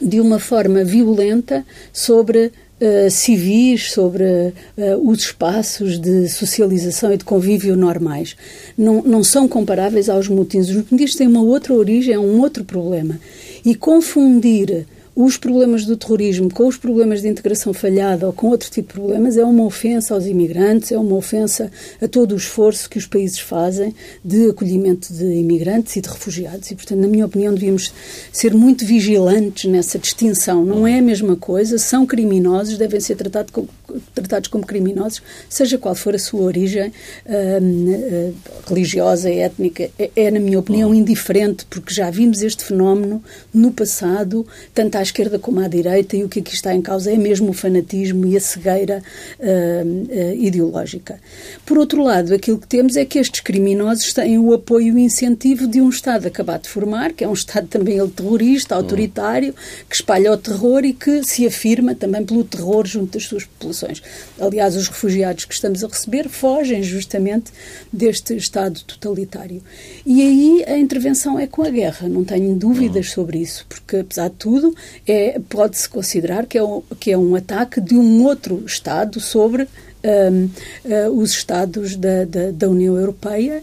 de 0.00 0.20
uma 0.20 0.38
forma 0.38 0.84
violenta 0.84 1.64
sobre 1.92 2.52
uh, 2.80 3.10
civis, 3.10 3.92
sobre 3.92 4.24
uh, 4.24 5.08
os 5.08 5.20
espaços 5.20 5.98
de 5.98 6.28
socialização 6.28 7.12
e 7.12 7.16
de 7.16 7.24
convívio 7.24 7.76
normais. 7.76 8.36
Não, 8.76 9.02
não 9.02 9.22
são 9.22 9.48
comparáveis 9.48 10.08
aos 10.08 10.28
motins. 10.28 10.68
Os 10.68 10.76
motins 10.90 11.14
têm 11.14 11.26
uma 11.26 11.42
outra 11.42 11.74
origem, 11.74 12.14
é 12.14 12.18
um 12.18 12.40
outro 12.40 12.64
problema. 12.64 13.18
E 13.64 13.74
confundir 13.74 14.86
os 15.16 15.38
problemas 15.38 15.86
do 15.86 15.96
terrorismo 15.96 16.52
com 16.52 16.66
os 16.66 16.76
problemas 16.76 17.22
de 17.22 17.28
integração 17.28 17.72
falhada 17.72 18.26
ou 18.26 18.34
com 18.34 18.48
outro 18.48 18.70
tipo 18.70 18.88
de 18.88 19.00
problemas 19.00 19.38
é 19.38 19.44
uma 19.44 19.64
ofensa 19.64 20.12
aos 20.12 20.26
imigrantes, 20.26 20.92
é 20.92 20.98
uma 20.98 21.16
ofensa 21.16 21.72
a 22.02 22.06
todo 22.06 22.32
o 22.32 22.36
esforço 22.36 22.90
que 22.90 22.98
os 22.98 23.06
países 23.06 23.38
fazem 23.38 23.94
de 24.22 24.50
acolhimento 24.50 25.10
de 25.14 25.24
imigrantes 25.24 25.96
e 25.96 26.02
de 26.02 26.08
refugiados. 26.10 26.70
E, 26.70 26.74
portanto, 26.74 27.00
na 27.00 27.08
minha 27.08 27.24
opinião, 27.24 27.54
devíamos 27.54 27.94
ser 28.30 28.52
muito 28.52 28.84
vigilantes 28.84 29.70
nessa 29.70 29.98
distinção. 29.98 30.62
Não 30.66 30.86
é 30.86 30.98
a 30.98 31.02
mesma 31.02 31.34
coisa, 31.34 31.78
são 31.78 32.04
criminosos, 32.04 32.76
devem 32.76 33.00
ser 33.00 33.16
tratados 33.16 33.50
como, 33.50 33.70
tratados 34.14 34.48
como 34.48 34.66
criminosos, 34.66 35.22
seja 35.48 35.78
qual 35.78 35.94
for 35.94 36.14
a 36.14 36.18
sua 36.18 36.42
origem 36.42 36.92
uh, 37.24 38.34
religiosa, 38.68 39.30
étnica. 39.30 39.88
É, 39.98 40.10
é, 40.14 40.30
na 40.30 40.40
minha 40.40 40.58
opinião, 40.58 40.94
indiferente, 40.94 41.64
porque 41.70 41.94
já 41.94 42.10
vimos 42.10 42.42
este 42.42 42.64
fenómeno 42.64 43.24
no 43.54 43.72
passado, 43.72 44.46
tanto 44.74 44.96
à 44.96 45.05
esquerda 45.06 45.38
como 45.38 45.60
à 45.60 45.68
direita, 45.68 46.16
e 46.16 46.24
o 46.24 46.28
que 46.28 46.40
aqui 46.40 46.54
está 46.54 46.74
em 46.74 46.82
causa 46.82 47.10
é 47.10 47.16
mesmo 47.16 47.50
o 47.50 47.52
fanatismo 47.52 48.26
e 48.26 48.36
a 48.36 48.40
cegueira 48.40 49.02
uh, 49.38 49.44
uh, 49.44 50.34
ideológica. 50.34 51.18
Por 51.64 51.78
outro 51.78 52.02
lado, 52.02 52.34
aquilo 52.34 52.58
que 52.58 52.66
temos 52.66 52.96
é 52.96 53.04
que 53.04 53.18
estes 53.18 53.40
criminosos 53.40 54.12
têm 54.12 54.38
o 54.38 54.52
apoio 54.52 54.88
e 54.88 54.92
o 54.92 54.98
incentivo 54.98 55.66
de 55.66 55.80
um 55.80 55.88
Estado 55.88 56.26
acabado 56.26 56.62
de 56.62 56.68
formar, 56.68 57.12
que 57.12 57.24
é 57.24 57.28
um 57.28 57.32
Estado 57.32 57.66
também 57.66 57.98
ele 57.98 58.10
terrorista, 58.10 58.74
autoritário, 58.74 59.54
que 59.88 59.96
espalha 59.96 60.32
o 60.32 60.36
terror 60.36 60.84
e 60.84 60.92
que 60.92 61.24
se 61.24 61.46
afirma 61.46 61.94
também 61.94 62.24
pelo 62.24 62.44
terror 62.44 62.86
junto 62.86 63.12
das 63.12 63.24
suas 63.24 63.44
populações. 63.44 64.02
Aliás, 64.38 64.76
os 64.76 64.88
refugiados 64.88 65.44
que 65.44 65.54
estamos 65.54 65.82
a 65.82 65.88
receber 65.88 66.28
fogem 66.28 66.82
justamente 66.82 67.52
deste 67.92 68.36
Estado 68.36 68.80
totalitário. 68.82 69.62
E 70.04 70.22
aí 70.22 70.64
a 70.66 70.78
intervenção 70.78 71.38
é 71.38 71.46
com 71.46 71.62
a 71.62 71.70
guerra, 71.70 72.08
não 72.08 72.24
tenho 72.24 72.54
dúvidas 72.54 73.10
sobre 73.10 73.38
isso, 73.38 73.66
porque 73.68 73.96
apesar 73.96 74.28
de 74.28 74.36
tudo, 74.36 74.74
é, 75.06 75.40
pode-se 75.48 75.88
considerar 75.88 76.46
que 76.46 76.58
é, 76.58 76.62
um, 76.62 76.82
que 76.98 77.10
é 77.10 77.18
um 77.18 77.34
ataque 77.34 77.80
de 77.80 77.96
um 77.96 78.24
outro 78.24 78.62
Estado 78.66 79.20
sobre 79.20 79.62
um, 79.62 80.44
uh, 80.44 80.50
eh, 80.84 81.08
os 81.10 81.32
Estados 81.32 81.96
da, 81.96 82.24
da, 82.24 82.50
da, 82.52 82.68
União 82.68 82.96
Europeia 82.96 83.62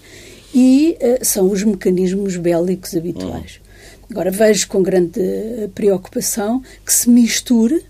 e 0.53 0.97
uh, 0.99 1.23
são 1.23 1.49
os 1.49 1.63
mecanismos 1.63 2.35
bélicos 2.35 2.95
habituais. 2.95 3.61
Agora, 4.09 4.29
vejo 4.29 4.67
com 4.67 4.83
grande 4.83 5.21
preocupação 5.73 6.61
que 6.85 6.93
se 6.93 7.09
misture 7.09 7.83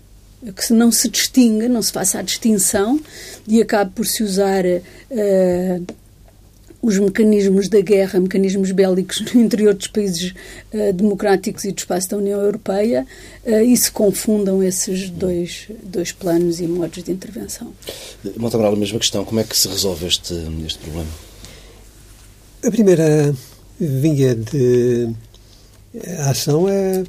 que 0.52 0.72
não 0.72 0.92
se 0.92 1.08
distinga, 1.08 1.68
não 1.68 1.80
se 1.80 1.92
faça 1.92 2.18
a 2.18 2.22
distinção 2.22 3.00
e 3.48 3.62
acabe 3.62 3.92
por 3.94 4.06
se 4.06 4.22
usar 4.22 4.64
uh, 4.64 5.94
os 6.84 6.98
mecanismos 6.98 7.68
da 7.68 7.80
guerra, 7.80 8.20
mecanismos 8.20 8.70
bélicos 8.70 9.22
no 9.32 9.40
interior 9.40 9.72
dos 9.72 9.86
países 9.86 10.34
uh, 10.72 10.92
democráticos 10.92 11.64
e 11.64 11.72
do 11.72 11.78
espaço 11.78 12.10
da 12.10 12.18
União 12.18 12.38
Europeia 12.40 13.06
uh, 13.46 13.50
e 13.60 13.74
se 13.74 13.90
confundam 13.90 14.62
esses 14.62 15.08
dois, 15.08 15.68
dois 15.82 16.12
planos 16.12 16.60
e 16.60 16.66
modos 16.66 17.02
de 17.02 17.10
intervenção. 17.10 17.72
Montabral, 18.36 18.74
a 18.74 18.76
mesma 18.76 18.98
questão, 18.98 19.24
como 19.24 19.40
é 19.40 19.44
que 19.44 19.56
se 19.56 19.66
resolve 19.66 20.06
este, 20.06 20.34
este 20.66 20.78
problema? 20.80 21.08
A 22.66 22.70
primeira 22.70 23.34
vinha 23.80 24.34
de 24.34 25.08
ação 26.28 26.68
é 26.68 27.02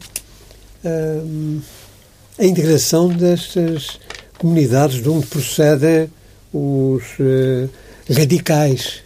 a 2.38 2.46
integração 2.46 3.08
destas 3.08 4.00
comunidades 4.38 5.02
de 5.02 5.10
onde 5.10 5.26
procedem 5.26 6.10
os 6.54 7.04
uh, 7.20 7.70
radicais 8.10 9.02
eh, 9.02 9.05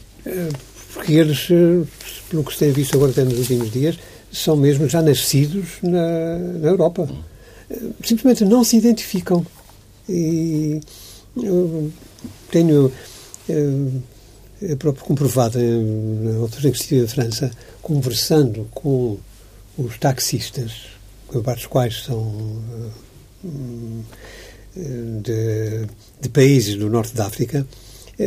porque 0.93 1.13
eles, 1.13 1.47
eh, 1.51 1.85
pelo 2.29 2.43
que 2.43 2.53
se 2.53 2.59
tem 2.59 2.71
visto 2.71 2.95
agora 2.95 3.11
até 3.11 3.23
nos 3.23 3.37
últimos 3.37 3.71
dias, 3.71 3.97
são 4.31 4.55
mesmo 4.55 4.87
já 4.87 5.01
nascidos 5.01 5.77
na, 5.81 6.37
na 6.59 6.67
Europa. 6.67 7.07
Eh, 7.69 7.77
simplesmente 8.03 8.45
não 8.45 8.63
se 8.63 8.77
identificam. 8.77 9.45
E 10.07 10.81
eu 11.37 11.91
tenho 12.49 12.91
eu 14.61 14.77
próprio 14.77 15.05
comprovado 15.05 15.59
em 15.59 16.37
outras 16.37 16.65
em 16.65 16.71
que 16.71 16.77
estive 16.77 17.03
em 17.03 17.07
França, 17.07 17.51
conversando 17.81 18.67
com 18.73 19.17
os 19.77 19.97
taxistas, 19.97 20.71
parte 21.43 21.59
dos 21.59 21.67
quais 21.67 22.03
são 22.03 22.61
de, 25.21 25.87
de 26.19 26.29
países 26.29 26.75
do 26.75 26.89
norte 26.89 27.13
da 27.13 27.27
África, 27.27 27.65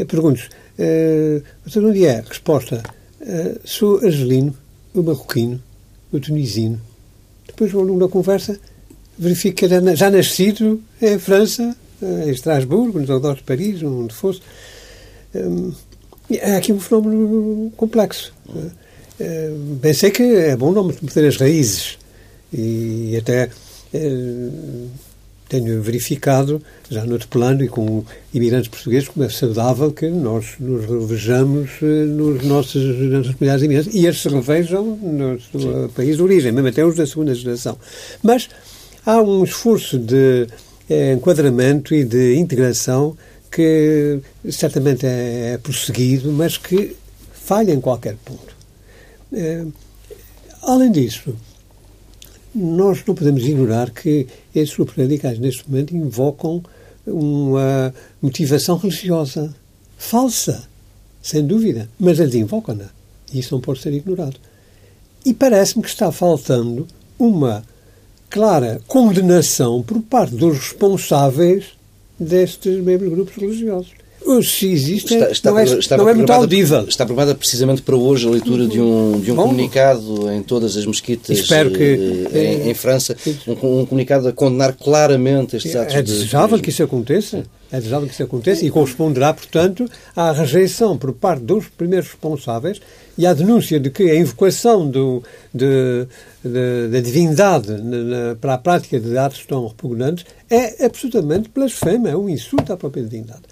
pergunto 0.08 0.48
Uh, 0.78 1.42
onde 1.78 2.06
é? 2.06 2.20
Resposta. 2.26 2.82
Uh, 3.20 3.60
sou 3.64 3.98
argelino, 4.04 4.56
marroquino, 4.94 5.62
o 6.12 6.18
tunisino. 6.18 6.80
Depois, 7.46 7.74
ao 7.74 7.82
longo 7.82 8.00
da 8.00 8.08
conversa, 8.08 8.58
verifico 9.18 9.56
que 9.56 9.64
era 9.64 9.94
já 9.94 10.10
nascido 10.10 10.82
em 11.00 11.18
França, 11.18 11.76
eh, 12.02 12.24
em 12.26 12.30
Estrasburgo, 12.30 12.98
nos 12.98 13.10
arredores 13.10 13.38
de 13.38 13.44
Paris, 13.44 13.82
onde 13.82 14.14
fosse. 14.14 14.40
Um, 15.34 15.72
é 16.30 16.56
aqui 16.56 16.72
um 16.72 16.80
fenómeno 16.80 17.70
complexo. 17.76 18.32
Uh, 18.48 19.76
pensei 19.80 20.10
que 20.10 20.22
é 20.22 20.56
bom 20.56 20.72
não 20.72 20.84
meter 20.84 21.26
as 21.26 21.36
raízes 21.36 21.98
e 22.52 23.16
até 23.16 23.50
uh, 23.94 24.88
tenho 25.52 25.82
verificado, 25.82 26.62
já 26.88 27.04
no 27.04 27.12
outro 27.12 27.28
plano 27.28 27.62
e 27.62 27.68
com 27.68 28.02
imigrantes 28.32 28.68
portugueses, 28.68 29.06
como 29.10 29.26
é 29.26 29.28
saudável 29.28 29.92
que 29.92 30.08
nós 30.08 30.54
nos 30.58 30.86
revejamos 30.86 31.70
eh, 31.82 32.06
nos 32.06 32.42
nossos, 32.42 32.82
nas 32.82 33.10
nossas 33.10 33.34
comunidades 33.34 33.62
imigrantes 33.62 33.94
e 33.94 34.06
eles 34.06 34.18
se 34.18 34.30
revejam 34.30 34.96
no 34.96 35.38
seu 35.38 35.90
país 35.94 36.16
de 36.16 36.22
origem, 36.22 36.52
mesmo 36.52 36.68
até 36.68 36.82
os 36.82 36.96
da 36.96 37.06
segunda 37.06 37.34
geração. 37.34 37.76
Mas 38.22 38.48
há 39.04 39.20
um 39.20 39.44
esforço 39.44 39.98
de 39.98 40.46
é, 40.88 41.12
enquadramento 41.12 41.94
e 41.94 42.02
de 42.02 42.34
integração 42.36 43.14
que 43.50 44.20
certamente 44.50 45.04
é, 45.04 45.52
é 45.52 45.58
prosseguido, 45.58 46.32
mas 46.32 46.56
que 46.56 46.96
falha 47.30 47.72
em 47.72 47.80
qualquer 47.80 48.16
ponto. 48.24 48.56
É, 49.34 49.66
além 50.62 50.90
disso, 50.90 51.36
nós 52.54 53.02
não 53.06 53.14
podemos 53.14 53.42
ignorar 53.44 53.90
que 53.90 54.26
esses 54.54 54.74
grupos 54.74 54.96
radicais, 54.96 55.38
neste 55.38 55.68
momento, 55.68 55.96
invocam 55.96 56.62
uma 57.06 57.94
motivação 58.20 58.76
religiosa 58.76 59.54
falsa, 59.96 60.68
sem 61.22 61.46
dúvida, 61.46 61.88
mas 61.98 62.18
eles 62.20 62.34
invocam-na. 62.34 62.90
E 63.32 63.38
isso 63.38 63.54
não 63.54 63.60
pode 63.60 63.80
ser 63.80 63.92
ignorado. 63.92 64.36
E 65.24 65.32
parece-me 65.32 65.82
que 65.82 65.88
está 65.88 66.10
faltando 66.12 66.86
uma 67.18 67.64
clara 68.28 68.80
condenação 68.86 69.82
por 69.82 70.00
parte 70.02 70.34
dos 70.34 70.58
responsáveis 70.58 71.66
destes 72.18 72.82
mesmos 72.82 73.10
grupos 73.10 73.34
religiosos 73.36 74.01
se 74.42 74.66
existe, 74.70 75.14
está, 75.14 75.30
está, 75.30 75.50
não 75.50 75.58
é, 75.58 75.64
está, 75.64 75.96
não 75.96 76.08
é 76.08 76.14
muito 76.14 76.32
audível. 76.32 76.84
Está 76.88 77.04
programada 77.04 77.34
precisamente 77.34 77.82
para 77.82 77.96
hoje 77.96 78.26
a 78.26 78.30
leitura 78.30 78.66
de 78.66 78.80
um, 78.80 79.20
de 79.20 79.32
um 79.32 79.34
Bom, 79.34 79.48
comunicado 79.48 80.30
em 80.30 80.42
todas 80.42 80.76
as 80.76 80.86
mesquitas 80.86 81.38
espero 81.38 81.70
que, 81.70 82.28
eh, 82.32 82.44
em, 82.44 82.70
em 82.70 82.74
França, 82.74 83.16
um, 83.46 83.80
um, 83.80 83.86
comunicado 83.86 84.28
a 84.28 84.32
condenar 84.32 84.74
claramente 84.74 85.56
estes 85.56 85.74
atos. 85.76 85.94
É 85.94 86.02
desejável 86.02 86.56
de... 86.56 86.62
que 86.62 86.70
isso 86.70 86.82
aconteça. 86.82 87.44
É 87.70 87.76
desejável 87.76 88.06
que 88.06 88.12
isso 88.12 88.22
aconteça 88.22 88.66
e 88.66 88.70
corresponderá, 88.70 89.32
portanto, 89.32 89.88
à 90.14 90.30
rejeição 90.30 90.98
por 90.98 91.12
parte 91.12 91.42
dos 91.42 91.68
primeiros 91.68 92.08
responsáveis 92.10 92.80
e 93.16 93.26
à 93.26 93.32
denúncia 93.32 93.80
de 93.80 93.90
que 93.90 94.10
a 94.10 94.14
invocação 94.14 94.88
do, 94.88 95.22
de, 95.54 96.06
de, 96.44 96.88
da 96.88 97.00
divindade 97.00 97.72
na, 97.72 98.36
para 98.40 98.54
a 98.54 98.58
prática 98.58 99.00
de 99.00 99.16
atos 99.16 99.44
tão 99.46 99.66
repugnantes 99.66 100.26
é 100.50 100.84
absolutamente 100.84 101.50
blasfema, 101.54 102.10
é 102.10 102.16
um 102.16 102.28
insulto 102.28 102.72
à 102.72 102.76
própria 102.76 103.02
divindade 103.02 103.42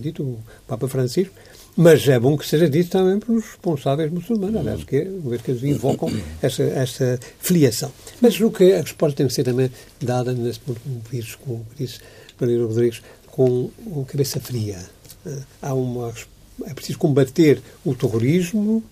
dito 0.00 0.22
o 0.22 0.38
Papa 0.66 0.88
Francisco, 0.88 1.34
mas 1.76 2.06
é 2.08 2.18
bom 2.18 2.36
que 2.36 2.46
seja 2.46 2.68
dito 2.68 2.90
também 2.90 3.18
pelos 3.18 3.44
responsáveis 3.44 4.10
muçulmanos, 4.12 4.56
aliás, 4.56 4.84
que, 4.84 5.02
uma 5.02 5.30
vez 5.30 5.42
que 5.42 5.50
eles 5.50 5.62
invocam 5.64 6.08
essa, 6.40 6.62
essa 6.62 7.18
filiação. 7.40 7.90
Mas 8.20 8.40
o 8.40 8.50
que 8.50 8.72
a 8.72 8.80
resposta 8.80 9.16
tem 9.16 9.26
que 9.26 9.32
ser 9.32 9.44
também 9.44 9.70
dada 10.00 10.32
nesse 10.32 10.60
ponto, 10.60 10.80
como 10.80 11.02
vírus, 11.10 11.34
como 11.34 11.66
disse 11.76 11.98
Maria 12.40 12.64
Rodrigues, 12.64 13.02
com 13.26 13.70
cabeça 14.06 14.38
fria. 14.38 14.78
Eh, 15.26 15.38
há 15.60 15.74
uma, 15.74 16.12
é 16.64 16.72
preciso 16.72 16.98
combater 16.98 17.60
o 17.84 17.94
terrorismo 17.94 18.82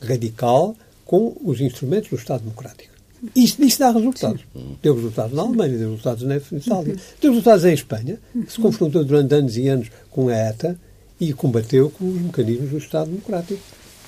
radical 0.00 0.76
com 1.04 1.36
os 1.42 1.60
instrumentos 1.60 2.10
do 2.10 2.16
Estado 2.16 2.42
Democrático. 2.42 2.87
Isto, 3.34 3.64
isto 3.64 3.78
dá 3.80 3.90
resultados. 3.90 4.40
Sim. 4.54 4.76
Deu 4.82 4.94
resultados 4.94 5.32
na 5.32 5.42
Alemanha, 5.42 5.76
deu 5.76 5.90
resultados 5.90 6.22
na 6.22 6.36
Itália, 6.36 6.94
uhum. 6.94 7.00
deu 7.20 7.30
resultados 7.30 7.64
em 7.64 7.74
Espanha, 7.74 8.18
que 8.32 8.52
se 8.52 8.60
confrontou 8.60 9.04
durante 9.04 9.34
anos 9.34 9.56
e 9.56 9.68
anos 9.68 9.88
com 10.10 10.28
a 10.28 10.34
ETA 10.34 10.78
e 11.20 11.32
combateu 11.32 11.90
com 11.90 12.08
os 12.08 12.20
mecanismos 12.20 12.70
do 12.70 12.78
Estado 12.78 13.10
Democrático. 13.10 13.60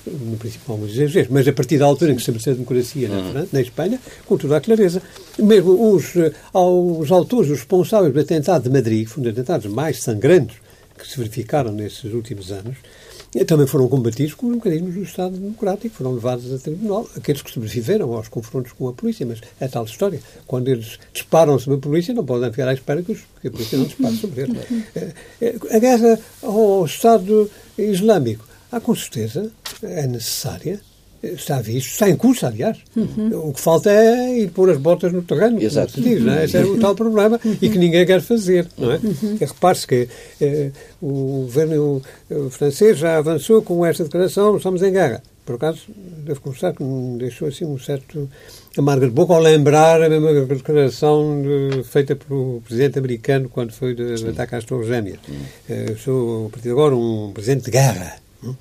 no 0.05 0.37
principal 0.37 0.79
exageros, 0.85 1.29
mas 1.29 1.47
a 1.47 1.53
partir 1.53 1.77
da 1.77 1.85
altura 1.85 2.11
em 2.11 2.15
que 2.15 2.23
se 2.23 2.31
estabeleceu 2.31 2.53
a 2.53 2.55
democracia 2.55 3.09
na, 3.09 3.31
França, 3.31 3.49
na 3.51 3.61
Espanha, 3.61 3.99
com 4.25 4.37
toda 4.37 4.57
a 4.57 4.61
clareza. 4.61 5.01
Mesmo 5.37 5.93
os, 5.93 6.13
os 6.53 7.11
autores, 7.11 7.51
os 7.51 7.59
responsáveis 7.59 8.13
do 8.13 8.19
atentado 8.19 8.63
de 8.63 8.69
Madrid, 8.69 9.07
foram 9.07 9.27
os 9.27 9.33
atentados 9.33 9.69
mais 9.69 10.01
sangrantos 10.01 10.55
que 10.97 11.07
se 11.07 11.17
verificaram 11.17 11.71
nesses 11.71 12.13
últimos 12.13 12.51
anos, 12.51 12.77
também 13.45 13.65
foram 13.65 13.87
combatidos 13.87 14.33
com 14.33 14.47
os 14.47 14.55
mecanismos 14.55 14.93
do 14.93 15.03
Estado 15.03 15.37
Democrático, 15.37 15.95
foram 15.95 16.13
levados 16.13 16.53
a 16.53 16.57
tribunal, 16.57 17.09
aqueles 17.15 17.41
que 17.41 17.49
sobreviveram 17.49 18.13
aos 18.13 18.27
confrontos 18.27 18.73
com 18.73 18.89
a 18.89 18.93
polícia, 18.93 19.25
mas 19.25 19.39
é 19.59 19.67
tal 19.69 19.85
história. 19.85 20.19
Quando 20.45 20.67
eles 20.67 20.99
disparam 21.13 21.57
sobre 21.57 21.77
a 21.77 21.81
polícia, 21.81 22.13
não 22.13 22.25
podem 22.25 22.51
ficar 22.51 22.67
à 22.67 22.73
espera 22.73 23.01
que, 23.01 23.13
os, 23.13 23.21
que 23.41 23.47
a 23.47 23.51
polícia 23.51 23.77
não 23.77 23.85
dispare 23.85 24.15
sobre 24.17 24.41
eles. 24.41 24.57
É, 24.95 25.13
é, 25.41 25.55
a 25.75 25.79
guerra 25.79 26.19
ao 26.43 26.85
Estado 26.85 27.49
Islâmico, 27.77 28.45
há 28.69 28.81
com 28.81 28.93
certeza, 28.93 29.49
é 29.81 30.05
necessária, 30.07 30.81
está 31.23 31.61
visto, 31.61 31.87
está 31.91 32.09
em 32.09 32.15
curso, 32.15 32.45
aliás. 32.45 32.77
Uhum. 32.95 33.49
O 33.49 33.53
que 33.53 33.61
falta 33.61 33.91
é 33.91 34.39
ir 34.39 34.49
pôr 34.49 34.69
as 34.69 34.77
botas 34.77 35.11
no 35.13 35.21
terreno, 35.21 35.61
Exato. 35.61 35.93
como 35.93 36.03
se 36.03 36.09
diz, 36.09 36.23
não 36.23 36.33
é? 36.33 36.45
Esse 36.45 36.57
é 36.57 36.63
o 36.63 36.79
tal 36.79 36.95
problema 36.95 37.39
uhum. 37.43 37.57
e 37.61 37.69
que 37.69 37.77
ninguém 37.77 38.05
quer 38.05 38.21
fazer, 38.21 38.67
não 38.77 38.91
é? 38.91 38.95
Uhum. 38.97 39.37
Repare-se 39.39 39.87
que 39.87 40.07
eh, 40.39 40.71
o 41.01 41.43
governo 41.45 42.01
francês 42.49 42.97
já 42.97 43.17
avançou 43.17 43.61
com 43.61 43.85
esta 43.85 44.03
declaração, 44.03 44.57
estamos 44.57 44.81
em 44.81 44.91
guerra. 44.91 45.21
Por 45.45 45.55
acaso, 45.55 45.81
devo 46.25 46.39
confessar 46.39 46.73
que 46.73 46.83
me 46.83 47.17
deixou 47.17 47.47
assim 47.47 47.65
um 47.65 47.77
certo 47.77 48.29
amargo 48.77 49.05
de 49.05 49.11
boca 49.11 49.33
ao 49.33 49.41
lembrar 49.41 50.01
a 50.01 50.09
mesma 50.09 50.45
declaração 50.45 51.41
de, 51.41 51.83
feita 51.83 52.15
pelo 52.15 52.61
presidente 52.61 52.99
americano 52.99 53.49
quando 53.49 53.73
foi 53.73 53.95
de, 53.95 54.15
de 54.15 54.29
ataque 54.29 54.55
às 54.55 54.65
Torres 54.65 54.87
Gêmeas. 54.87 55.19
Eh, 55.67 55.95
sou, 55.97 56.47
a 56.47 56.49
partir 56.49 56.67
de 56.67 56.71
agora, 56.71 56.95
um 56.95 57.31
presidente 57.33 57.65
de 57.65 57.71
guerra. 57.71 58.17
Não? 58.41 58.55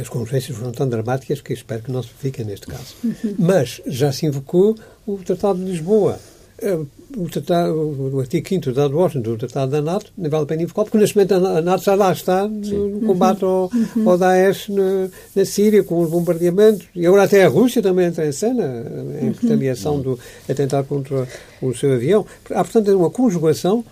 As 0.00 0.08
consequências 0.08 0.56
foram 0.56 0.72
tão 0.72 0.88
dramáticas 0.88 1.40
que 1.40 1.52
espero 1.52 1.82
que 1.82 1.92
não 1.92 2.02
se 2.02 2.08
fiquem 2.08 2.44
neste 2.44 2.66
caso. 2.66 2.94
Mas 3.38 3.80
já 3.86 4.12
se 4.12 4.26
invocou 4.26 4.76
o 5.06 5.18
Tratado 5.18 5.58
de 5.58 5.70
Lisboa. 5.70 6.18
Eh, 6.62 6.78
o, 7.16 7.28
tratado, 7.28 7.74
o 8.14 8.20
artigo 8.20 8.48
5 8.48 8.60
do 8.60 8.74
Tratado 8.74 8.88
de 8.90 8.94
Washington, 8.94 9.30
o 9.30 9.38
Tratado 9.38 9.72
da 9.72 9.82
NATO, 9.82 10.12
não 10.16 10.30
vale 10.30 10.44
a 10.44 10.46
pena 10.46 10.62
invocar, 10.62 10.84
porque 10.84 10.98
neste 10.98 11.16
momento 11.16 11.34
a 11.34 11.60
NATO 11.60 11.84
já 11.84 11.94
lá 11.94 12.12
está 12.12 12.46
no, 12.46 13.00
combate 13.00 13.44
ao, 13.44 13.70
ao 14.06 14.18
Daesh 14.18 14.68
na, 14.68 15.08
na, 15.34 15.44
Síria, 15.44 15.82
com 15.82 16.00
os 16.00 16.10
bombardeamentos, 16.10 16.86
e 16.94 17.06
agora 17.06 17.24
até 17.24 17.44
a 17.44 17.48
Rússia 17.48 17.82
também 17.82 18.06
entra 18.06 18.26
em 18.26 18.32
cena, 18.32 18.84
em 19.20 19.28
uhum. 19.28 19.34
retaliação 19.40 20.00
do 20.00 20.18
atentado 20.48 20.86
contra 20.86 21.26
o 21.60 21.74
seu 21.74 21.92
avião. 21.94 22.24
Há, 22.50 22.62
portanto, 22.62 22.96
uma 22.96 23.10
conjugação 23.10 23.84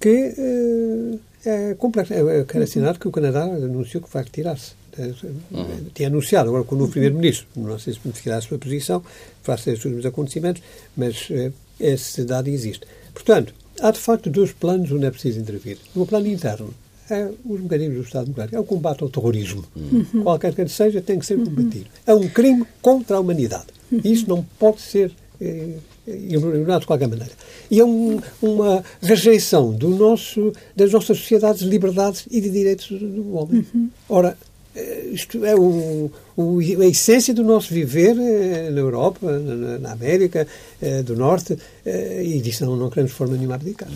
que 0.00 0.34
uh, 0.38 1.18
é. 1.44 1.76
Eu 2.20 2.46
quero 2.46 2.64
assinar 2.64 2.98
que 2.98 3.08
o 3.08 3.12
Canadá 3.12 3.44
anunciou 3.44 4.02
que 4.02 4.12
vai 4.12 4.22
retirar-se 4.22 4.72
uhum. 4.98 5.90
tinha 5.94 6.08
anunciado, 6.08 6.48
agora 6.48 6.64
com 6.64 6.74
o 6.74 6.78
novo 6.78 6.90
Primeiro-Ministro, 6.90 7.46
não 7.56 7.78
sei 7.78 7.94
se 7.94 8.00
modificará 8.04 8.38
a 8.38 8.40
sua 8.40 8.58
posição, 8.58 9.02
face 9.42 9.70
a 9.70 9.72
últimos 9.72 10.04
acontecimentos, 10.04 10.62
mas 10.96 11.30
uh, 11.30 11.52
esse 11.80 12.24
dado 12.24 12.48
existe. 12.48 12.86
Portanto, 13.14 13.54
há 13.80 13.90
de 13.90 13.98
facto 13.98 14.30
dois 14.30 14.52
planos 14.52 14.90
onde 14.92 15.06
é 15.06 15.10
preciso 15.10 15.40
intervir. 15.40 15.78
No 15.94 16.06
plano 16.06 16.26
interno, 16.26 16.72
é 17.10 17.30
os 17.44 17.60
mecanismos 17.60 17.96
do 17.96 18.04
Estado 18.04 18.24
Democrático, 18.24 18.56
é 18.56 18.60
o 18.60 18.64
combate 18.64 19.02
ao 19.02 19.08
terrorismo. 19.10 19.64
Uhum. 19.74 20.22
Qualquer 20.22 20.54
que 20.54 20.68
seja, 20.68 21.00
tem 21.00 21.18
que 21.18 21.26
ser 21.26 21.36
combatido. 21.38 21.86
É 22.06 22.14
um 22.14 22.28
crime 22.28 22.64
contra 22.80 23.16
a 23.16 23.20
humanidade. 23.20 23.66
E 23.90 24.12
isso 24.12 24.28
não 24.28 24.42
pode 24.58 24.80
ser 24.80 25.12
eh, 25.40 25.76
ignorado 26.06 26.80
de 26.80 26.86
qualquer 26.86 27.08
maneira. 27.08 27.32
E 27.70 27.80
é 27.80 27.84
um, 27.84 28.20
uma 28.40 28.84
rejeição 29.00 29.72
do 29.72 29.90
nosso, 29.90 30.52
das 30.74 30.92
nossas 30.92 31.18
sociedades 31.18 31.62
de 31.62 31.68
liberdades 31.68 32.26
e 32.30 32.40
de 32.40 32.50
direitos 32.50 32.88
do 32.88 33.34
homem. 33.34 33.64
Uhum. 33.74 33.88
Ora, 34.08 34.36
eh, 34.74 35.10
isto 35.12 35.44
é 35.44 35.54
o, 35.54 36.10
o, 36.36 36.58
a 36.58 36.86
essência 36.86 37.34
do 37.34 37.44
nosso 37.44 37.72
viver 37.72 38.16
eh, 38.18 38.70
na 38.70 38.80
Europa, 38.80 39.38
na, 39.38 39.78
na 39.78 39.92
América 39.92 40.46
eh, 40.80 41.02
do 41.02 41.14
Norte, 41.14 41.58
e 41.84 42.40
disso 42.40 42.64
não, 42.64 42.76
não 42.76 42.88
queremos 42.88 43.12
de 43.12 43.16
forma 43.18 43.36
nenhuma 43.36 43.56
abdicar. 43.56 43.88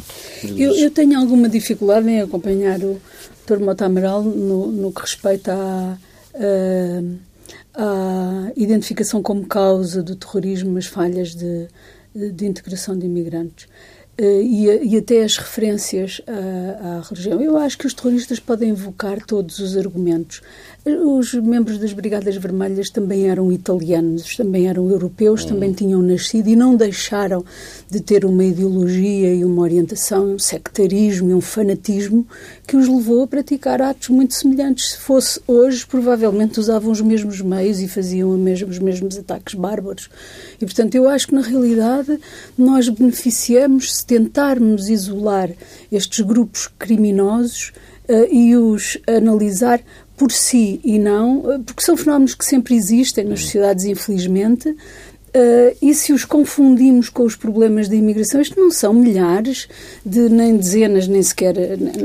Eu, 0.45 0.75
eu 0.75 0.91
tenho 0.91 1.19
alguma 1.19 1.49
dificuldade 1.49 2.09
em 2.09 2.21
acompanhar 2.21 2.81
o 2.81 3.01
Dr. 3.47 3.59
Mota 3.59 3.87
Amaral 3.87 4.23
no, 4.23 4.71
no 4.71 4.93
que 4.93 5.01
respeita 5.01 5.55
à, 5.55 5.97
à 7.75 8.53
identificação 8.57 9.23
como 9.23 9.47
causa 9.47 10.03
do 10.03 10.15
terrorismo 10.15 10.77
as 10.77 10.87
falhas 10.87 11.35
de, 11.35 11.69
de 12.33 12.47
integração 12.47 12.99
de 12.99 13.07
imigrantes. 13.07 13.67
Uh, 14.19 14.41
e, 14.41 14.95
e, 14.95 14.97
até 14.97 15.23
as 15.23 15.37
referências 15.37 16.23
à, 16.27 16.97
à, 16.97 17.01
religião. 17.03 17.39
Eu 17.43 17.59
acho 17.59 17.77
que 17.77 17.87
os 17.87 17.93
terroristas 17.93 18.41
podem 18.41 18.71
invocar 18.71 19.23
todos 19.23 19.59
os 19.59 19.77
argumentos. 19.77 20.41
Os 20.89 21.35
membros 21.35 21.79
das 21.79 21.93
Brigadas 21.93 22.37
Vermelhas 22.37 22.91
também 22.91 23.29
eram 23.29 23.51
italianos, 23.51 24.37
também 24.37 24.69
eram 24.69 24.89
europeus, 24.89 25.45
hum. 25.45 25.49
também 25.49 25.73
tinham 25.73 26.01
nascido 26.01 26.47
e 26.49 26.55
não 26.55 26.77
deixaram 26.77 27.45
de 27.91 27.99
ter 27.99 28.25
uma 28.25 28.45
ideologia 28.45 29.35
e 29.35 29.45
uma 29.45 29.63
orientação, 29.63 30.35
um 30.35 30.39
sectarismo 30.39 31.31
e 31.31 31.35
um 31.35 31.41
fanatismo 31.41 32.25
que 32.65 32.77
os 32.77 32.87
levou 32.87 33.25
a 33.25 33.27
praticar 33.27 33.83
atos 33.83 34.11
muito 34.11 34.35
semelhantes. 34.35 34.93
Se 34.93 34.99
fosse 34.99 35.41
hoje, 35.45 35.85
provavelmente 35.85 36.61
usavam 36.61 36.93
os 36.93 37.01
mesmos 37.01 37.41
meios 37.41 37.81
e 37.81 37.89
faziam 37.89 38.31
os 38.31 38.79
mesmos 38.79 39.19
ataques 39.19 39.55
bárbaros. 39.55 40.09
E, 40.61 40.65
portanto, 40.65 40.95
eu 40.95 41.09
acho 41.09 41.27
que 41.27 41.35
na 41.35 41.43
realidade 41.43 42.17
nós 42.57 42.89
beneficiamos 42.89 43.93
se 43.93 44.07
tentarmos 44.07 44.89
isolar 44.89 45.51
estes 45.91 46.21
grupos 46.21 46.69
criminosos 46.79 47.73
uh, 48.09 48.33
e 48.33 48.57
os 48.57 48.99
analisar 49.07 49.81
por 50.17 50.33
si 50.33 50.81
e 50.83 50.99
não, 50.99 51.53
eh, 51.53 51.59
porque 51.65 51.83
são 51.83 51.97
fenómenos 51.97 52.35
que 52.35 52.45
sempre 52.45 52.75
existem 52.75 53.25
nas 53.25 53.41
sociedades, 53.43 53.85
infelizmente, 53.85 54.75
Uh, 55.37 55.77
e 55.83 55.93
se 55.93 56.15
os 56.15 56.25
confundimos 56.25 57.11
com 57.11 57.23
os 57.23 57.37
problemas 57.37 57.91
da 57.91 57.95
imigração, 57.95 58.41
isto 58.41 58.59
não 58.59 58.71
são 58.71 58.95
milhares, 58.95 59.69
de 60.05 60.31
nem 60.31 60.57
dezenas, 60.57 61.07
nem 61.07 61.23
sequer, 61.23 61.55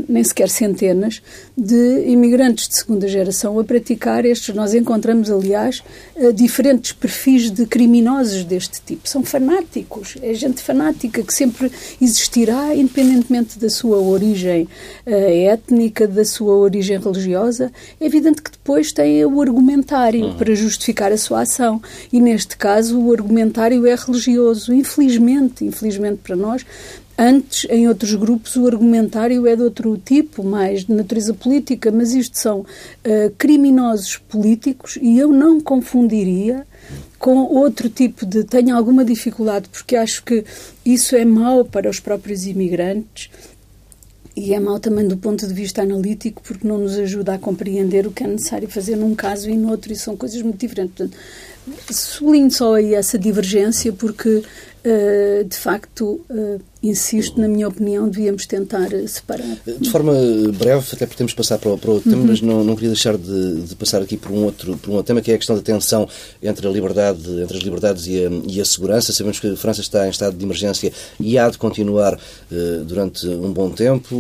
nem 0.10 0.22
sequer 0.22 0.50
centenas 0.50 1.22
de 1.58 2.04
imigrantes 2.08 2.68
de 2.68 2.76
segunda 2.76 3.08
geração 3.08 3.58
a 3.58 3.64
praticar 3.64 4.26
estes. 4.26 4.54
Nós 4.54 4.74
encontramos, 4.74 5.32
aliás, 5.32 5.82
uh, 6.18 6.34
diferentes 6.34 6.92
perfis 6.92 7.50
de 7.50 7.66
criminosos 7.66 8.44
deste 8.44 8.82
tipo. 8.86 9.08
São 9.08 9.24
fanáticos, 9.24 10.18
é 10.22 10.34
gente 10.34 10.62
fanática 10.62 11.24
que 11.24 11.34
sempre 11.34 11.72
existirá, 12.02 12.76
independentemente 12.76 13.58
da 13.58 13.70
sua 13.70 13.98
origem 14.00 14.64
uh, 15.08 15.10
étnica, 15.10 16.06
da 16.06 16.26
sua 16.26 16.56
origem 16.56 17.00
religiosa. 17.00 17.72
É 17.98 18.06
evidente 18.06 18.42
que 18.42 18.52
depois 18.52 18.92
tem 18.92 19.24
o 19.24 19.40
argumentário 19.40 20.26
uhum. 20.26 20.36
para 20.36 20.54
justificar 20.54 21.14
a 21.14 21.18
sua 21.18 21.44
ação. 21.44 21.82
E 22.12 22.20
neste 22.20 22.58
caso, 22.58 23.00
o 23.00 23.21
argumentário 23.22 23.86
é 23.86 23.96
religioso. 23.96 24.74
Infelizmente, 24.74 25.64
infelizmente 25.66 26.20
para 26.24 26.36
nós, 26.36 26.66
Antes, 27.24 27.68
em 27.70 27.88
outros 27.88 28.16
grupos, 28.16 28.56
o 28.56 28.66
argumentário 28.66 29.46
é 29.46 29.56
de 29.56 29.62
outro 29.62 29.96
tipo, 29.96 30.44
mais 30.44 30.86
de 30.86 30.92
natureza 30.92 31.36
política, 31.36 31.92
mas 31.92 32.14
isto 32.14 32.36
são 32.36 32.62
uh, 32.62 32.66
criminosos 33.38 34.18
políticos 34.18 34.98
e 35.00 35.20
eu 35.20 35.32
não 35.32 35.62
confundiria 35.62 36.66
com 37.20 37.44
outro 37.44 37.90
tipo 37.90 38.26
de. 38.26 38.44
Tenho 38.44 38.76
alguma 38.76 39.06
dificuldade, 39.06 39.70
porque 39.70 39.96
acho 39.96 40.24
que 40.24 40.44
isso 40.84 41.16
é 41.16 41.24
mau 41.24 41.64
para 41.64 41.88
os 41.88 42.00
próprios 42.00 42.48
imigrantes 42.48 43.30
e 44.36 44.54
é 44.54 44.60
mau 44.60 44.80
também 44.80 45.08
do 45.08 45.18
ponto 45.18 45.46
de 45.46 45.54
vista 45.54 45.82
analítico, 45.82 46.42
porque 46.42 46.68
não 46.68 46.78
nos 46.78 46.98
ajuda 46.98 47.34
a 47.34 47.40
compreender 47.40 48.08
o 48.08 48.12
que 48.12 48.24
é 48.24 48.28
necessário 48.28 48.70
fazer 48.70 48.96
num 48.96 49.14
caso 49.14 49.50
e 49.50 49.58
no 49.58 49.70
outro, 49.70 49.92
e 49.92 49.96
são 49.96 50.16
coisas 50.16 50.42
muito 50.42 50.60
diferentes. 50.60 50.96
Portanto, 50.96 51.18
sublinho 51.92 52.50
só 52.52 52.76
aí 52.76 52.94
essa 52.94 53.18
divergência, 53.18 53.92
porque 53.92 54.44
Uh, 54.84 55.44
de 55.44 55.58
facto, 55.58 56.26
uh, 56.28 56.60
insisto, 56.84 57.40
na 57.40 57.48
minha 57.48 57.68
opinião, 57.68 58.10
devíamos 58.10 58.46
tentar 58.46 58.90
separar. 59.08 59.58
De 59.66 59.90
forma 59.90 60.14
breve, 60.58 60.86
até 60.94 61.06
podemos 61.06 61.34
passar 61.34 61.58
para, 61.58 61.78
para 61.78 61.92
outro 61.92 62.10
tema, 62.10 62.24
uhum. 62.24 62.28
mas 62.28 62.42
não, 62.42 62.64
não 62.64 62.76
queria 62.76 62.90
deixar 62.90 63.18
de, 63.18 63.62
de, 63.62 63.76
passar 63.76 64.02
aqui 64.02 64.18
por 64.18 64.32
um, 64.32 64.46
outro, 64.46 64.78
por 64.78 64.90
um 64.90 64.94
outro 64.94 65.08
tema, 65.08 65.22
que 65.22 65.32
é 65.32 65.36
a 65.36 65.38
questão 65.38 65.56
da 65.56 65.62
tensão 65.62 66.08
entre 66.42 66.68
a 66.68 66.72
liberdade, 66.72 67.42
entre 67.42 67.58
as 67.58 67.64
liberdades 67.64 68.08
e 68.08 68.26
a, 68.26 68.30
e 68.48 68.60
a 68.60 68.66
segurança. 68.66 69.14
Sabemos 69.14 69.40
que 69.40 69.48
a 69.48 69.56
França 69.56 69.82
está 69.82 70.08
em 70.08 70.10
estado 70.10 70.36
de 70.36 70.44
emergência 70.44 70.92
e 71.20 71.38
há 71.38 71.50
de 71.50 71.58
continuar 71.58 72.16
uh, 72.16 72.84
durante 72.84 73.28
um 73.28 73.52
bom 73.54 73.70
tempo. 73.70 74.16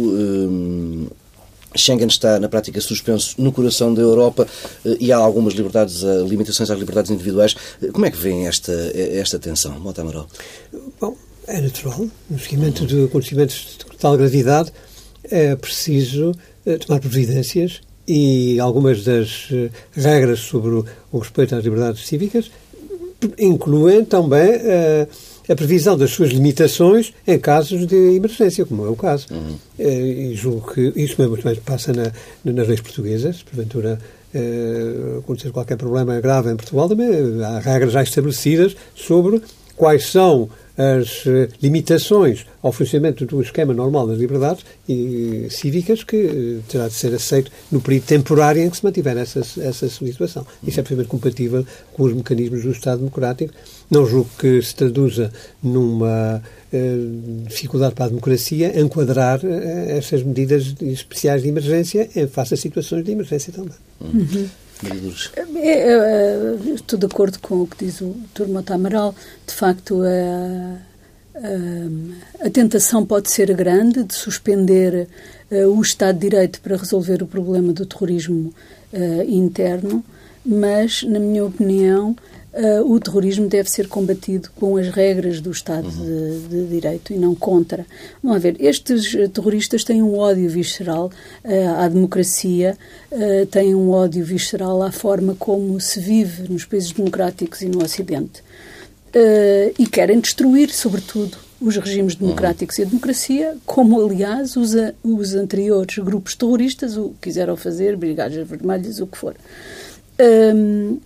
Schengen 1.75 2.07
está, 2.07 2.39
na 2.39 2.49
prática, 2.49 2.81
suspenso 2.81 3.41
no 3.41 3.51
coração 3.51 3.93
da 3.93 4.01
Europa 4.01 4.47
eh, 4.85 4.97
e 4.99 5.11
há 5.11 5.17
algumas 5.17 5.53
liberdades, 5.53 6.03
eh, 6.03 6.23
limitações 6.23 6.69
às 6.69 6.77
liberdades 6.77 7.11
individuais. 7.11 7.55
Eh, 7.81 7.87
como 7.87 8.05
é 8.05 8.11
que 8.11 8.17
vem 8.17 8.47
esta, 8.47 8.73
esta 8.93 9.39
tensão, 9.39 9.79
Mota 9.79 10.01
Amaral? 10.01 10.27
Bom, 10.99 11.15
é 11.47 11.61
natural. 11.61 12.07
No 12.29 12.39
seguimento 12.39 12.85
de 12.85 13.05
acontecimentos 13.05 13.77
de 13.79 13.97
tal 13.97 14.17
gravidade, 14.17 14.71
é 15.23 15.55
preciso 15.55 16.33
tomar 16.85 16.99
providências 16.99 17.81
e 18.07 18.59
algumas 18.59 19.03
das 19.03 19.49
regras 19.93 20.39
sobre 20.39 20.83
o 21.11 21.17
respeito 21.17 21.55
às 21.55 21.63
liberdades 21.63 22.05
cívicas 22.05 22.51
incluem 23.37 24.03
também 24.03 24.59
a 25.49 25.55
previsão 25.55 25.97
das 25.97 26.11
suas 26.11 26.29
limitações 26.29 27.13
em 27.27 27.37
casos 27.37 27.85
de 27.85 28.15
emergência, 28.15 28.65
como 28.65 28.85
é 28.85 28.89
o 28.89 28.95
caso. 28.95 29.27
Uhum. 29.31 29.55
E 29.79 30.33
julgo 30.35 30.73
que 30.73 30.93
isso 30.95 31.15
mesmo 31.19 31.37
também 31.37 31.59
passa 31.59 31.93
na, 31.93 32.11
nas 32.43 32.67
leis 32.67 32.81
portuguesas, 32.81 33.43
porventura 33.43 33.99
acontecer 35.19 35.51
qualquer 35.51 35.77
problema 35.77 36.19
grave 36.21 36.51
em 36.51 36.55
Portugal, 36.55 36.87
também 36.87 37.09
há 37.43 37.59
regras 37.59 37.93
já 37.93 38.01
estabelecidas 38.01 38.75
sobre 38.95 39.41
quais 39.75 40.05
são 40.05 40.49
as 40.81 41.25
uh, 41.25 41.47
limitações 41.61 42.45
ao 42.61 42.71
funcionamento 42.71 43.25
do 43.25 43.39
esquema 43.41 43.73
normal 43.73 44.07
das 44.07 44.17
liberdades 44.17 44.65
e, 44.89 45.47
cívicas 45.49 46.03
que 46.03 46.15
uh, 46.15 46.63
terá 46.67 46.87
de 46.87 46.93
ser 46.95 47.13
aceito 47.13 47.51
no 47.71 47.79
período 47.79 48.05
temporário 48.05 48.63
em 48.63 48.69
que 48.69 48.77
se 48.77 48.83
mantiver 48.83 49.15
essa, 49.17 49.39
essa 49.39 49.87
situação. 49.87 50.45
Isso 50.65 50.79
é 50.79 50.83
perfeitamente 50.83 51.09
compatível 51.09 51.65
com 51.93 52.03
os 52.03 52.13
mecanismos 52.13 52.63
do 52.63 52.71
Estado 52.71 52.99
Democrático. 52.99 53.53
Não 53.89 54.05
julgo 54.05 54.29
que 54.39 54.61
se 54.61 54.73
traduza 54.73 55.31
numa 55.61 56.41
uh, 56.73 57.47
dificuldade 57.47 57.93
para 57.93 58.05
a 58.05 58.09
democracia 58.09 58.79
enquadrar 58.79 59.41
essas 59.43 60.23
medidas 60.23 60.73
especiais 60.81 61.43
de 61.43 61.49
emergência 61.49 62.09
em 62.15 62.27
face 62.27 62.53
a 62.53 62.57
situações 62.57 63.03
de 63.03 63.11
emergência 63.11 63.53
também. 63.53 63.75
Uhum. 63.99 64.47
É, 65.35 65.41
é, 65.61 66.73
estou 66.73 66.97
de 66.97 67.05
acordo 67.05 67.39
com 67.39 67.61
o 67.61 67.67
que 67.67 67.85
diz 67.85 68.01
o 68.01 68.15
Dr. 68.33 68.47
Mota 68.47 68.73
Amaral. 68.73 69.13
De 69.45 69.53
facto, 69.53 70.01
a, 70.01 70.77
a, 71.37 72.47
a, 72.47 72.49
tentação 72.49 73.05
pode 73.05 73.31
ser 73.31 73.53
grande 73.53 74.03
de 74.03 74.13
suspender 74.13 75.07
uh, 75.51 75.67
o 75.67 75.81
Estado 75.81 76.15
de 76.15 76.29
Direito 76.29 76.61
para 76.61 76.77
resolver 76.77 77.21
o 77.21 77.27
problema 77.27 77.71
do 77.71 77.85
terrorismo 77.85 78.53
uh, 78.91 79.21
interno, 79.27 80.03
mas, 80.43 81.03
na 81.03 81.19
minha 81.19 81.45
opinião, 81.45 82.15
uh, 82.53 82.91
o 82.91 82.99
terrorismo 82.99 83.47
deve 83.47 83.69
ser 83.69 83.87
combatido 83.87 84.49
com 84.55 84.77
as 84.77 84.89
regras 84.89 85.39
do 85.39 85.51
Estado 85.51 85.87
uhum. 85.87 86.47
de, 86.47 86.47
de, 86.47 86.67
Direito 86.67 87.13
e 87.13 87.17
não 87.17 87.35
contra. 87.35 87.85
Vamos 88.23 88.41
ver, 88.41 88.55
estes 88.59 89.15
terroristas 89.33 89.83
têm 89.83 90.01
um 90.01 90.17
ódio 90.17 90.49
visceral 90.49 91.11
uh, 91.43 91.69
à 91.77 91.87
democracia, 91.87 92.77
uh, 93.11 93.45
têm 93.47 93.75
um 93.75 93.91
ódio 93.91 94.23
visceral 94.23 94.81
à 94.81 94.91
forma 94.91 95.35
como 95.37 95.79
se 95.79 95.99
vive 95.99 96.51
nos 96.51 96.65
países 96.65 96.91
democráticos 96.91 97.61
e 97.61 97.69
no 97.69 97.83
Ocidente. 97.83 98.43
e 99.77 99.85
querem 99.87 100.19
destruir, 100.19 100.69
sobretudo, 100.69 101.37
os 101.59 101.75
regimes 101.75 102.15
democráticos 102.15 102.77
uhum. 102.77 102.83
e 102.83 102.85
a 102.85 102.89
democracia, 102.89 103.57
como 103.65 104.03
aliás 104.03 104.55
os, 104.55 104.71
os 105.03 105.35
anteriores 105.35 105.97
grupos 105.97 106.33
terroristas 106.35 106.97
o 106.97 107.13
quiseram 107.21 107.55
fazer, 107.55 107.95
Brigadas 107.97 108.47
Vermelhas, 108.47 108.99
o 108.99 109.07
que 109.07 109.17
for. 109.17 109.35
Um, 110.19 110.99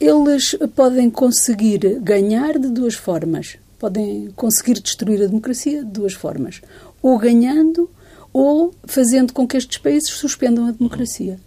eles 0.00 0.56
podem 0.74 1.10
conseguir 1.10 1.98
ganhar 2.00 2.58
de 2.58 2.68
duas 2.68 2.94
formas. 2.94 3.56
Podem 3.78 4.30
conseguir 4.36 4.80
destruir 4.80 5.22
a 5.22 5.26
democracia 5.26 5.84
de 5.84 5.90
duas 5.90 6.14
formas. 6.14 6.60
Ou 7.02 7.18
ganhando, 7.18 7.90
ou 8.32 8.74
fazendo 8.84 9.32
com 9.32 9.46
que 9.46 9.56
estes 9.56 9.78
países 9.78 10.10
suspendam 10.10 10.66
a 10.66 10.70
democracia. 10.70 11.38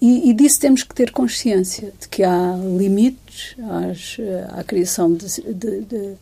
E, 0.00 0.30
e 0.30 0.34
disso 0.34 0.58
temos 0.58 0.82
que 0.82 0.94
ter 0.94 1.12
consciência, 1.12 1.92
de 2.00 2.08
que 2.08 2.24
há 2.24 2.58
limites 2.76 3.54
às, 3.70 4.16
à 4.50 4.64
criação 4.64 5.14
de, 5.14 5.26
de, 5.54 5.80
de, 5.82 6.14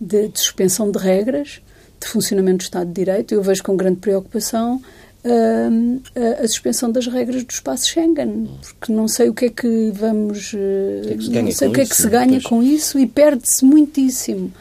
de 0.00 0.30
suspensão 0.34 0.90
de 0.90 0.98
regras, 0.98 1.60
de 2.00 2.08
funcionamento 2.08 2.58
do 2.58 2.62
Estado 2.62 2.88
de 2.88 2.94
Direito. 2.94 3.34
Eu 3.34 3.42
vejo 3.42 3.62
com 3.62 3.76
grande 3.76 4.00
preocupação 4.00 4.80
a, 5.28 6.44
a, 6.44 6.48
suspensão 6.48 6.90
das 6.90 7.06
regras 7.06 7.42
do 7.42 7.50
espaço 7.50 7.88
Schengen, 7.88 8.48
porque 8.62 8.92
não 8.92 9.08
sei 9.08 9.28
o 9.28 9.34
que 9.34 9.46
é 9.46 9.50
que 9.50 9.90
vamos. 9.92 10.50
Que 10.50 11.12
é 11.12 11.16
que 11.16 11.42
não 11.42 11.52
sei 11.52 11.68
o 11.68 11.72
que 11.72 11.80
é 11.80 11.84
que 11.84 11.92
isso, 11.92 12.02
se 12.02 12.08
ganha 12.08 12.40
com 12.42 12.62
isso 12.62 12.98
e 12.98 13.06
perde-se 13.06 13.64
muitíssimo. 13.64 14.52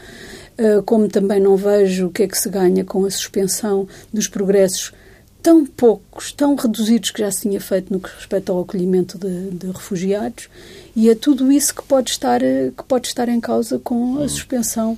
Uh, 0.57 0.81
como 0.83 1.09
também 1.09 1.39
não 1.41 1.57
vejo 1.57 2.07
o 2.07 2.09
que 2.09 2.23
é 2.23 2.27
que 2.27 2.37
se 2.37 2.49
ganha 2.49 2.85
com 2.85 3.03
a 3.05 3.11
suspensão 3.11 3.85
dos 4.13 4.27
progressos 4.27 4.93
tão 5.45 5.63
poucos, 5.63 6.31
tão 6.31 6.55
reduzidos 6.55 7.11
que 7.11 7.19
já 7.19 7.29
se 7.29 7.41
tinha 7.41 7.61
feito 7.61 7.93
no 7.93 7.99
que 7.99 8.09
respeita 8.09 8.51
ao 8.51 8.61
acolhimento 8.61 9.17
de, 9.19 9.51
de 9.51 9.67
refugiados, 9.67 10.49
e 10.95 11.07
é 11.07 11.13
tudo 11.13 11.51
isso 11.51 11.75
que 11.75 11.83
pode 11.83 12.09
estar, 12.09 12.39
que 12.39 12.83
pode 12.87 13.07
estar 13.09 13.29
em 13.29 13.39
causa 13.39 13.77
com 13.77 14.23
a 14.23 14.27
suspensão 14.27 14.97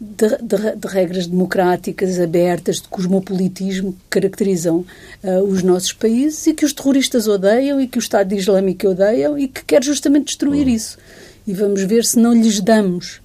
de, 0.00 0.28
de, 0.42 0.76
de, 0.76 0.88
regras 0.88 1.26
democráticas, 1.26 2.18
abertas, 2.20 2.76
de 2.76 2.88
cosmopolitismo 2.88 3.92
que 3.92 3.98
caracterizam 4.10 4.84
uh, 5.24 5.42
os 5.42 5.62
nossos 5.62 5.92
países 5.92 6.46
e 6.46 6.54
que 6.54 6.64
os 6.64 6.72
terroristas 6.72 7.26
odeiam 7.26 7.80
e 7.80 7.86
que 7.86 7.98
o 7.98 8.00
Estado 8.00 8.34
Islâmico 8.34 8.88
odeiam 8.88 9.38
e 9.38 9.48
que 9.48 9.64
quer 9.64 9.82
justamente 9.82 10.26
destruir 10.26 10.66
hum. 10.66 10.70
isso. 10.70 10.98
E 11.46 11.54
vamos 11.54 11.82
ver 11.82 12.04
se 12.04 12.18
não 12.18 12.34
lhes 12.34 12.60
damos 12.60 13.20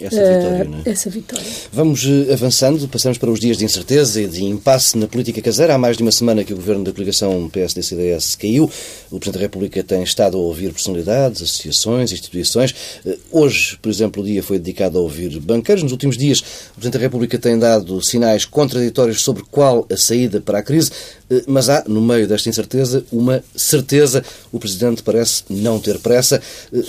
essa 0.00 0.16
vitória, 0.16 0.64
não 0.64 0.78
é? 0.78 0.90
Essa 0.90 1.10
vitória. 1.10 1.46
Vamos 1.72 2.04
eh, 2.04 2.32
avançando, 2.32 2.88
passamos 2.88 3.18
para 3.18 3.30
os 3.30 3.38
dias 3.38 3.56
de 3.56 3.64
incerteza 3.64 4.20
e 4.20 4.26
de 4.26 4.44
impasse 4.44 4.98
na 4.98 5.06
política 5.06 5.40
caseira. 5.40 5.74
Há 5.74 5.78
mais 5.78 5.96
de 5.96 6.02
uma 6.02 6.12
semana 6.12 6.44
que 6.44 6.52
o 6.52 6.56
governo 6.56 6.84
da 6.84 6.92
coligação 6.92 7.48
PSD-CDS 7.48 8.36
caiu. 8.36 8.64
O 9.10 9.18
Presidente 9.18 9.34
da 9.34 9.40
República 9.40 9.82
tem 9.82 10.02
estado 10.02 10.36
a 10.36 10.40
ouvir 10.40 10.72
personalidades, 10.72 11.42
associações, 11.42 12.12
instituições. 12.12 12.74
Eh, 13.06 13.16
hoje, 13.30 13.78
por 13.80 13.88
exemplo, 13.88 14.22
o 14.22 14.26
dia 14.26 14.42
foi 14.42 14.58
dedicado 14.58 14.98
a 14.98 15.00
ouvir 15.00 15.38
banqueiros. 15.40 15.82
Nos 15.82 15.92
últimos 15.92 16.16
dias, 16.16 16.40
o 16.40 16.74
Presidente 16.74 16.94
da 16.94 16.98
República 17.00 17.38
tem 17.38 17.58
dado 17.58 18.02
sinais 18.02 18.44
contraditórios 18.44 19.22
sobre 19.22 19.44
qual 19.50 19.86
a 19.90 19.96
saída 19.96 20.40
para 20.40 20.58
a 20.58 20.62
crise, 20.62 20.90
eh, 21.30 21.44
mas 21.46 21.68
há, 21.68 21.84
no 21.86 22.00
meio 22.00 22.26
desta 22.26 22.48
incerteza, 22.48 23.04
uma 23.12 23.42
certeza. 23.54 24.24
O 24.50 24.58
Presidente 24.58 25.02
parece 25.02 25.44
não 25.48 25.78
ter 25.78 25.98
pressa. 25.98 26.40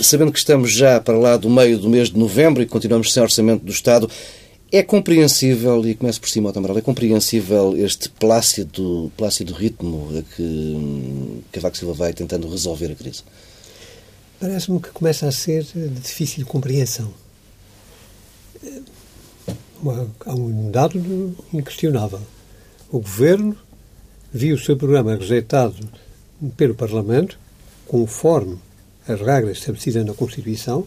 Sabendo 0.01 0.31
que 0.31 0.39
estamos 0.39 0.71
já 0.71 0.99
para 0.99 1.17
lá 1.17 1.37
do 1.37 1.49
meio 1.49 1.77
do 1.77 1.89
mês 1.89 2.09
de 2.09 2.17
novembro 2.17 2.63
e 2.63 2.65
continuamos 2.65 2.94
continuamos 2.95 3.13
sem 3.13 3.23
orçamento 3.23 3.65
do 3.65 3.71
Estado. 3.71 4.09
É 4.71 4.81
compreensível, 4.81 5.85
e 5.87 5.95
começo 5.95 6.19
por 6.19 6.29
cima, 6.29 6.51
Amaral, 6.55 6.77
é 6.77 6.81
compreensível 6.81 7.75
este 7.77 8.09
plácido, 8.09 9.11
plácido 9.15 9.53
ritmo 9.53 10.09
a 10.17 10.21
que 10.35 11.43
Cavaco 11.51 11.77
Silva 11.77 11.93
vai 11.93 12.13
tentando 12.13 12.49
resolver 12.49 12.91
a 12.91 12.95
crise? 12.95 13.23
Parece-me 14.39 14.79
que 14.79 14.89
começa 14.89 15.27
a 15.27 15.31
ser 15.31 15.63
de 15.63 15.87
difícil 15.89 16.45
compreensão. 16.45 17.13
Há 20.25 20.33
um 20.33 20.71
dado 20.71 21.35
inquestionável. 21.53 22.21
O 22.89 22.99
Governo 22.99 23.55
viu 24.33 24.55
o 24.55 24.59
seu 24.59 24.75
programa 24.75 25.15
rejeitado 25.15 25.87
pelo 26.57 26.73
Parlamento, 26.73 27.37
conforme 27.87 28.57
as 29.07 29.21
regras 29.21 29.59
estabelecidas 29.59 30.05
na 30.05 30.13
Constituição, 30.13 30.85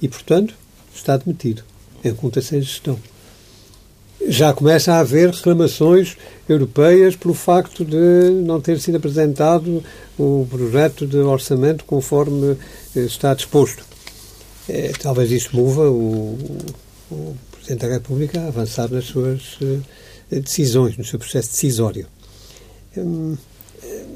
e, 0.00 0.08
portanto, 0.08 0.54
está 0.94 1.16
demitido 1.16 1.62
em 2.04 2.14
conta 2.14 2.40
sem 2.40 2.60
gestão. 2.60 2.98
Já 4.26 4.54
começa 4.54 4.92
a 4.92 5.00
haver 5.00 5.30
reclamações 5.30 6.16
europeias 6.48 7.16
pelo 7.16 7.34
facto 7.34 7.84
de 7.84 8.30
não 8.44 8.60
ter 8.60 8.78
sido 8.80 8.96
apresentado 8.96 9.82
o 10.18 10.46
projeto 10.48 11.06
de 11.06 11.18
orçamento 11.18 11.84
conforme 11.84 12.56
eh, 12.96 13.00
está 13.00 13.34
disposto. 13.34 13.84
É, 14.68 14.92
talvez 14.98 15.30
isso 15.30 15.54
mova 15.54 15.90
o, 15.90 16.38
o, 17.10 17.36
Presidente 17.52 17.86
da 17.86 17.94
República 17.94 18.40
a 18.40 18.48
avançar 18.48 18.90
nas 18.90 19.04
suas 19.04 19.58
eh, 20.30 20.40
decisões, 20.40 20.96
no 20.96 21.04
seu 21.04 21.18
processo 21.18 21.50
decisório. 21.50 22.06
Hum, 22.96 23.36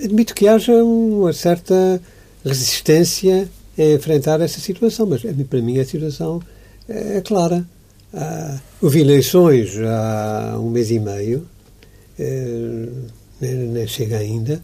admito 0.02 0.34
que 0.34 0.48
haja 0.48 0.72
uma 0.82 1.32
certa 1.32 2.00
resistência 2.44 3.48
em 3.76 3.94
enfrentar 3.94 4.40
essa 4.40 4.60
situação, 4.60 5.06
mas 5.06 5.22
para 5.48 5.60
mim 5.60 5.78
a 5.78 5.84
situação 5.84 6.40
é 6.88 7.20
clara. 7.20 7.64
Ah, 8.12 8.58
houve 8.80 9.00
eleições 9.00 9.76
há 9.78 10.56
um 10.58 10.70
mês 10.70 10.90
e 10.90 10.98
meio, 10.98 11.46
eh, 12.18 12.88
nem 13.40 13.86
chega 13.86 14.18
ainda. 14.18 14.62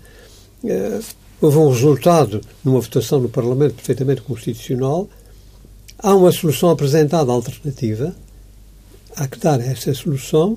Eh, 0.65 1.01
houve 1.41 1.59
um 1.59 1.69
resultado 1.69 2.41
numa 2.65 2.81
votação 2.81 3.21
no 3.21 3.29
Parlamento 3.29 3.75
perfeitamente 3.75 4.23
constitucional. 4.23 5.09
Há 5.99 6.15
uma 6.15 6.33
solução 6.33 6.71
apresentada 6.71 7.31
alternativa. 7.31 8.15
Há 9.15 9.29
que 9.29 9.39
dar 9.39 9.61
a 9.61 9.65
essa 9.65 9.93
solução, 9.95 10.57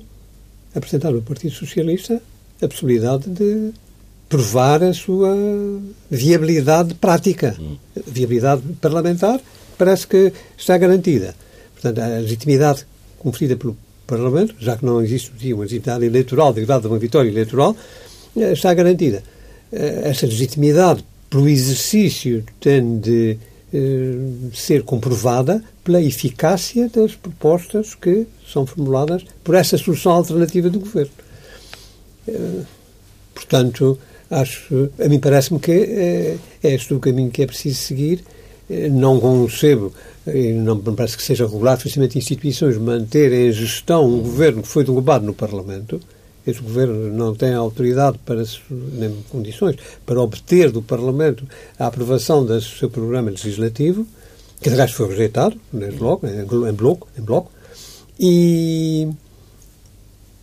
apresentar 0.74 1.12
no 1.12 1.22
Partido 1.22 1.54
Socialista, 1.54 2.20
a 2.60 2.66
possibilidade 2.66 3.28
de 3.28 3.72
provar 4.28 4.82
a 4.82 4.92
sua 4.92 5.34
viabilidade 6.10 6.94
prática. 6.94 7.54
Hum. 7.58 7.76
Viabilidade 8.06 8.62
parlamentar 8.80 9.40
parece 9.76 10.06
que 10.06 10.32
está 10.56 10.76
garantida. 10.76 11.34
Portanto, 11.80 12.00
a 12.00 12.18
legitimidade 12.18 12.84
conferida 13.18 13.56
pelo 13.56 13.76
Parlamento, 14.06 14.54
já 14.58 14.76
que 14.76 14.84
não 14.84 15.02
existe 15.02 15.30
uma 15.52 15.62
legitimidade 15.62 16.04
eleitoral 16.04 16.52
derivada 16.52 16.82
de 16.82 16.88
uma 16.88 16.98
vitória 16.98 17.28
eleitoral, 17.28 17.76
eh, 18.36 18.52
está 18.52 18.72
garantida. 18.74 19.22
Eh, 19.70 20.00
essa 20.04 20.26
legitimidade, 20.26 21.04
pelo 21.28 21.48
exercício, 21.48 22.44
tem 22.58 22.98
de 22.98 23.36
eh, 23.72 24.14
ser 24.54 24.82
comprovada 24.82 25.62
pela 25.84 26.02
eficácia 26.02 26.88
das 26.88 27.14
propostas 27.14 27.94
que 27.94 28.26
são 28.50 28.64
formuladas 28.66 29.24
por 29.44 29.54
essa 29.54 29.76
solução 29.76 30.12
alternativa 30.12 30.70
do 30.70 30.80
governo. 30.80 31.12
Portanto, 33.34 33.98
acho, 34.30 34.90
a 35.02 35.08
mim 35.08 35.18
parece-me 35.18 35.58
que 35.58 35.72
é, 35.72 36.36
é 36.62 36.74
este 36.74 36.92
o 36.92 36.98
caminho 36.98 37.30
que 37.30 37.42
é 37.42 37.46
preciso 37.46 37.76
seguir. 37.76 38.22
Não 38.90 39.18
concebo 39.18 39.92
e 40.26 40.52
não 40.52 40.78
parece 40.78 41.16
que 41.16 41.22
seja 41.22 41.46
regular, 41.46 41.78
precisamente 41.78 42.18
instituições 42.18 42.76
manterem 42.76 43.48
em 43.48 43.52
gestão 43.52 44.06
um 44.06 44.20
governo 44.20 44.62
que 44.62 44.68
foi 44.68 44.84
derrubado 44.84 45.24
no 45.24 45.32
Parlamento, 45.32 46.00
este 46.46 46.62
governo 46.62 47.12
não 47.12 47.34
tem 47.34 47.52
autoridade 47.52 48.18
para, 48.24 48.42
nem 48.70 49.14
condições 49.28 49.76
para 50.06 50.20
obter 50.20 50.70
do 50.70 50.80
Parlamento 50.80 51.46
a 51.78 51.86
aprovação 51.86 52.44
do 52.44 52.60
seu 52.60 52.88
programa 52.88 53.30
legislativo, 53.30 54.06
que 54.60 54.68
aliás 54.70 54.90
foi 54.92 55.08
rejeitado, 55.08 55.60
desde 55.72 56.00
logo, 56.00 56.26
em 56.26 56.72
bloco, 56.72 57.06
em 57.18 57.22
bloco. 57.22 57.52
E, 58.18 59.08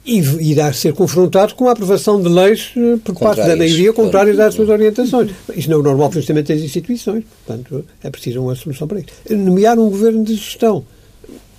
e 0.06 0.20
irá 0.52 0.72
ser 0.72 0.94
confrontado 0.94 1.56
com 1.56 1.68
a 1.68 1.72
aprovação 1.72 2.22
de 2.22 2.30
leis 2.30 2.72
eh, 2.78 2.98
por 3.04 3.16
parte 3.16 3.42
da 3.42 3.56
maioria 3.56 3.92
contrárias 3.92 4.40
às 4.40 4.54
suas 4.54 4.70
orientações. 4.70 5.32
Isto 5.56 5.72
não 5.72 5.78
é 5.78 5.80
o 5.80 5.84
normal 5.84 6.12
funcionamento 6.12 6.54
das 6.54 6.62
instituições. 6.62 7.24
Portanto, 7.46 7.84
é 8.04 8.10
preciso 8.12 8.42
uma 8.42 8.54
solução 8.54 8.88
para 8.88 9.00
isso. 9.00 9.08
Nomear 9.32 9.80
um 9.80 9.90
governo 9.90 10.24
de 10.24 10.36
gestão 10.36 10.86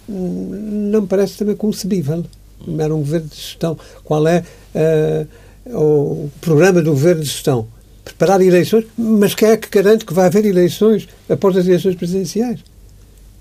hum, 0.09 0.91
não 0.93 1.03
me 1.03 1.09
parece 1.09 1.37
também 1.37 1.57
concebível. 1.57 2.25
Nomear 2.65 2.93
um 2.93 2.99
governo 2.99 3.27
de 3.27 3.37
gestão. 3.37 3.77
Qual 4.05 4.27
é 4.29 4.45
uh, 4.75 5.77
o 5.77 6.31
programa 6.41 6.81
do 6.81 6.93
governo 6.93 7.23
de 7.23 7.29
gestão? 7.29 7.67
Preparar 8.05 8.41
eleições, 8.41 8.85
mas 8.97 9.35
quem 9.35 9.49
é 9.49 9.57
que 9.57 9.69
garante 9.69 10.05
que 10.05 10.15
vai 10.15 10.27
haver 10.27 10.47
eleições 10.47 11.09
após 11.29 11.57
as 11.57 11.67
eleições 11.67 11.97
presidenciais? 11.97 12.61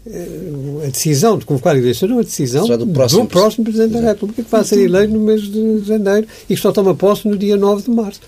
A 0.07 0.87
decisão 0.87 1.37
de 1.37 1.45
convocar 1.45 1.75
eleições 1.75 2.11
é 2.11 2.13
uma 2.13 2.23
decisão 2.23 2.67
do 2.67 2.87
próximo, 2.87 3.23
do 3.23 3.27
próximo 3.27 3.63
Presidente 3.63 3.93
da 3.93 4.09
República, 4.09 4.43
que 4.43 4.51
vai 4.51 4.63
ser 4.63 4.79
eleito 4.79 5.13
no 5.13 5.19
mês 5.19 5.41
de 5.41 5.79
janeiro 5.83 6.27
e 6.47 6.55
que 6.55 6.61
só 6.61 6.71
toma 6.71 6.93
posse 6.93 7.27
no 7.27 7.35
dia 7.35 7.57
9 7.57 7.83
de 7.83 7.89
março. 7.89 8.21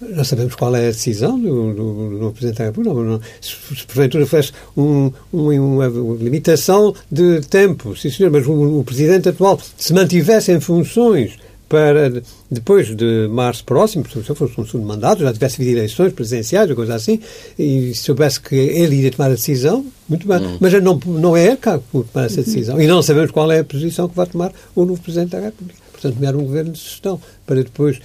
Nós 0.00 0.26
sabemos 0.26 0.54
qual 0.54 0.74
é 0.74 0.88
a 0.88 0.90
decisão 0.90 1.38
do, 1.38 1.74
do, 1.74 2.18
do 2.18 2.32
Presidente 2.32 2.58
da 2.58 2.64
República. 2.64 2.94
Não, 2.94 3.04
não, 3.04 3.20
se, 3.40 3.54
se 3.76 3.86
porventura 3.86 4.26
fez 4.26 4.52
um, 4.76 5.12
um, 5.32 5.76
uma 5.76 5.86
limitação 6.18 6.94
de 7.10 7.40
tempo, 7.42 7.94
sim 7.94 8.10
senhor, 8.10 8.32
mas 8.32 8.46
o, 8.46 8.80
o 8.80 8.84
Presidente 8.84 9.28
atual 9.28 9.60
se 9.76 9.92
mantivesse 9.92 10.50
em 10.50 10.60
funções 10.60 11.38
para 11.72 12.22
depois 12.50 12.94
de 12.94 13.26
março 13.28 13.64
próximo, 13.64 14.04
se 14.06 14.22
fosse 14.34 14.60
um 14.60 14.66
segundo 14.66 14.86
mandato, 14.86 15.22
já 15.22 15.32
tivesse 15.32 15.62
havido 15.62 15.78
eleições 15.78 16.12
presidenciais 16.12 16.68
ou 16.68 16.76
coisa 16.76 16.94
assim, 16.94 17.18
e 17.58 17.94
soubesse 17.94 18.38
que 18.38 18.54
ele 18.54 18.96
iria 18.96 19.10
tomar 19.10 19.30
a 19.30 19.34
decisão, 19.34 19.82
muito 20.06 20.28
bem. 20.28 20.36
Hum. 20.36 20.58
Mas 20.60 20.70
não, 20.82 21.00
não 21.06 21.34
é 21.34 21.56
cá 21.56 21.78
que 21.78 21.84
tomar 21.90 22.26
essa 22.26 22.42
decisão. 22.42 22.78
E 22.78 22.86
não 22.86 23.00
sabemos 23.02 23.30
qual 23.30 23.50
é 23.50 23.60
a 23.60 23.64
posição 23.64 24.06
que 24.06 24.14
vai 24.14 24.26
tomar 24.26 24.52
o 24.74 24.84
novo 24.84 25.00
Presidente 25.00 25.30
da 25.30 25.40
República. 25.40 25.80
Portanto, 25.92 26.14
nomear 26.16 26.36
um 26.36 26.44
governo 26.44 26.72
de 26.72 26.78
gestão 26.78 27.18
para 27.46 27.62
depois 27.62 27.98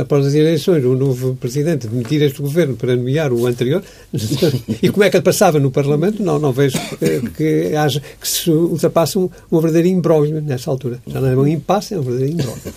após 0.00 0.26
as 0.26 0.34
eleições, 0.34 0.84
o 0.84 0.94
novo 0.94 1.34
presidente 1.36 1.86
demitir 1.86 2.22
este 2.22 2.40
governo 2.40 2.76
para 2.76 2.96
nomear 2.96 3.32
o 3.32 3.46
anterior, 3.46 3.82
e 4.82 4.88
como 4.88 5.04
é 5.04 5.10
que 5.10 5.16
ele 5.16 5.24
passava 5.24 5.58
no 5.58 5.70
Parlamento, 5.70 6.22
não, 6.22 6.38
não 6.38 6.52
vejo 6.52 6.78
eh, 7.00 7.20
que, 7.36 7.74
haja, 7.76 8.02
que 8.20 8.28
se 8.28 8.50
ultrapasse 8.50 9.18
um, 9.18 9.28
um 9.50 9.60
verdadeiro 9.60 9.88
imbróglio 9.88 10.40
nessa 10.40 10.70
altura. 10.70 11.00
Já 11.06 11.20
não 11.20 11.28
é 11.28 11.36
um 11.36 11.46
impasse, 11.46 11.94
é 11.94 11.98
um 11.98 12.02
verdadeiro 12.02 12.34
imbróglio. 12.34 12.74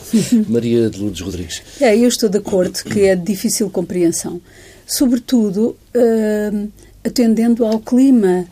Maria 0.49 0.89
de 0.89 0.99
Lourdes 0.99 1.21
Rodrigues. 1.21 1.61
É, 1.79 1.95
eu 1.95 2.07
estou 2.07 2.29
de 2.29 2.37
acordo 2.37 2.83
que 2.83 3.01
é 3.01 3.15
de 3.15 3.23
difícil 3.23 3.69
compreensão. 3.69 4.41
Sobretudo, 4.85 5.75
uh, 5.95 6.69
atendendo 7.03 7.65
ao 7.65 7.79
clima 7.79 8.45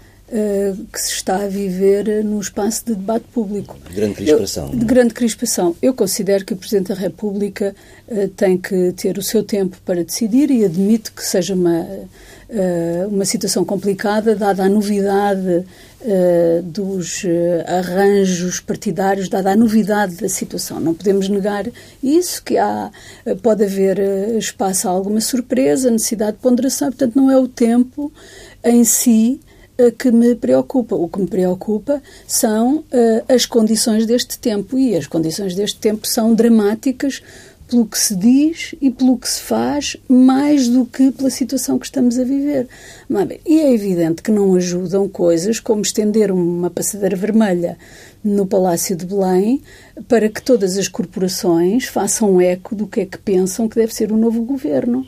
que 0.92 1.02
se 1.02 1.12
está 1.13 1.38
a 1.38 1.48
viver 1.48 2.24
no 2.24 2.39
espaço 2.39 2.86
de 2.86 2.94
debate 2.94 3.26
público. 3.34 3.76
De 3.88 3.96
grande 3.96 4.13
crispação. 4.13 4.70
Eu, 4.72 4.80
de 4.80 4.86
grande 4.86 5.13
crispação. 5.13 5.76
Eu 5.82 5.94
considero 5.94 6.46
que 6.46 6.54
o 6.54 6.58
Presidente 6.58 6.89
da 6.89 6.96
República 6.96 7.76
uh, 8.08 8.28
tem 8.30 8.58
que 8.58 8.94
ter 8.94 9.18
o 9.18 9.24
seu 9.24 9.44
tempo 9.44 9.78
para 9.84 10.04
decidir 10.04 10.52
e 10.52 10.63
admito 10.63 11.12
que 11.13 11.26
seja 11.26 11.56
uma, 11.56 11.82
uh, 11.82 13.08
uma 13.10 13.26
situação 13.26 13.65
complicada, 13.65 14.36
dada 14.36 14.63
a 14.63 14.70
novidade 14.70 15.65
dos 16.63 17.26
arranjos 17.65 18.62
partidários, 18.62 19.28
dada 19.28 19.52
a 19.52 19.56
novidade 19.56 20.15
da 20.15 20.30
situação. 20.30 20.80
Não 20.80 20.94
podemos 20.94 21.28
negar 21.28 21.65
isso, 22.02 22.42
que 22.42 22.58
há, 22.58 22.89
pode 23.44 23.65
haver 23.65 24.00
espaço 24.38 24.88
a 24.88 24.92
alguma 24.92 25.20
surpresa, 25.20 25.92
necessidade 25.92 26.38
de 26.38 26.42
ponderação, 26.42 26.88
portanto, 26.88 27.18
não 27.18 27.30
é 27.30 27.38
o 27.38 27.50
tempo 27.50 28.13
em 28.63 28.86
si 28.86 29.42
que 29.98 30.12
me 30.12 30.36
preocupa. 30.36 30.96
O 30.96 31.08
que 31.08 31.20
me 31.20 31.28
preocupa 31.28 32.02
são 32.28 32.78
uh, 32.78 32.86
as 33.28 33.46
condições 33.46 34.06
deste 34.06 34.38
tempo 34.38 34.78
e 34.78 34.96
as 34.96 35.08
condições 35.08 35.56
deste 35.56 35.80
tempo 35.80 36.08
são 36.08 36.34
dramáticas 36.34 37.22
pelo 37.70 37.86
que 37.86 38.00
se 38.00 38.15
diz 38.15 38.74
e 38.82 38.89
pelo 38.89 39.18
que 39.18 39.30
se 39.30 39.42
faz, 39.42 39.96
mais 40.08 40.68
do 40.68 40.86
que 40.86 41.12
pela 41.12 41.30
situação 41.30 41.78
que 41.78 41.86
estamos 41.86 42.18
a 42.18 42.24
viver. 42.24 42.68
E 43.46 43.60
é 43.60 43.74
evidente 43.74 44.24
que 44.24 44.32
não 44.32 44.56
ajudam 44.56 45.08
coisas 45.08 45.60
como 45.60 45.82
estender 45.82 46.32
uma 46.32 46.70
passadeira 46.70 47.15
vermelha 47.15 47.78
no 48.24 48.46
Palácio 48.46 48.96
de 48.96 49.06
Belém 49.06 49.62
para 50.08 50.28
que 50.28 50.42
todas 50.42 50.78
as 50.78 50.88
corporações 50.88 51.86
façam 51.86 52.42
eco 52.42 52.74
do 52.74 52.88
que 52.88 53.02
é 53.02 53.06
que 53.06 53.20
pensam 53.20 53.70
que 53.70 53.76
deve 53.76 53.94
ser 53.94 54.12
o 54.12 54.18
novo 54.18 54.42
governo. 54.42 55.06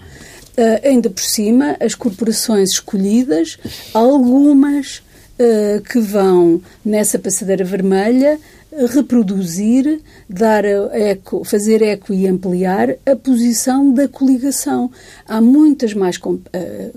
Uh, 0.57 0.87
ainda 0.87 1.09
por 1.09 1.23
cima, 1.23 1.77
as 1.79 1.95
corporações 1.95 2.71
escolhidas, 2.71 3.57
algumas 3.93 4.97
uh, 4.97 5.81
que 5.81 5.99
vão 5.99 6.61
nessa 6.83 7.17
passadeira 7.17 7.63
vermelha 7.63 8.39
reproduzir, 8.71 9.99
dar 10.29 10.63
eco, 10.63 11.43
fazer 11.43 11.81
eco 11.81 12.13
e 12.13 12.25
ampliar 12.25 12.95
a 13.05 13.15
posição 13.15 13.93
da 13.93 14.07
coligação. 14.07 14.89
Há 15.27 15.41
muitas 15.41 15.93
mais 15.93 16.17
uh, 16.17 16.39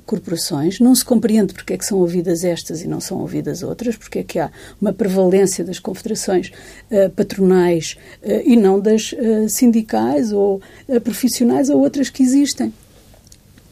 corporações, 0.06 0.78
não 0.78 0.94
se 0.94 1.04
compreende 1.04 1.52
porque 1.52 1.72
é 1.72 1.78
que 1.78 1.84
são 1.84 1.98
ouvidas 1.98 2.44
estas 2.44 2.82
e 2.82 2.86
não 2.86 3.00
são 3.00 3.18
ouvidas 3.18 3.62
outras, 3.62 3.96
porque 3.96 4.20
é 4.20 4.22
que 4.22 4.38
há 4.38 4.50
uma 4.80 4.92
prevalência 4.92 5.64
das 5.64 5.80
confederações 5.80 6.52
uh, 6.90 7.10
patronais 7.10 7.96
uh, 8.22 8.42
e 8.44 8.56
não 8.56 8.78
das 8.78 9.14
sindicais 9.48 10.32
ou 10.32 10.60
profissionais 11.02 11.68
ou 11.70 11.80
outras 11.80 12.08
que 12.08 12.22
existem. 12.22 12.72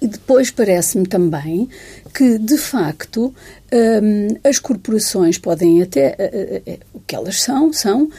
E 0.03 0.09
depois 0.09 0.51
parece-me 0.51 1.07
também 1.07 1.69
que, 2.13 2.37
de 2.37 2.59
facto, 2.59 3.33
um, 3.73 4.37
as 4.43 4.59
corporações 4.59 5.39
podem 5.39 5.81
até. 5.81 6.17
Uh, 6.19 6.71
uh, 6.71 6.79
o 6.95 7.01
que 7.07 7.15
elas 7.15 7.41
são, 7.41 7.73
são 7.73 8.11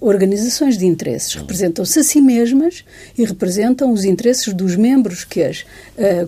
organizações 0.00 0.78
de 0.78 0.86
interesses. 0.86 1.34
Representam-se 1.34 1.98
a 1.98 2.02
si 2.02 2.20
mesmas 2.20 2.84
e 3.16 3.24
representam 3.24 3.92
os 3.92 4.04
interesses 4.04 4.52
dos 4.54 4.76
membros 4.76 5.24
que 5.24 5.42
as 5.42 5.64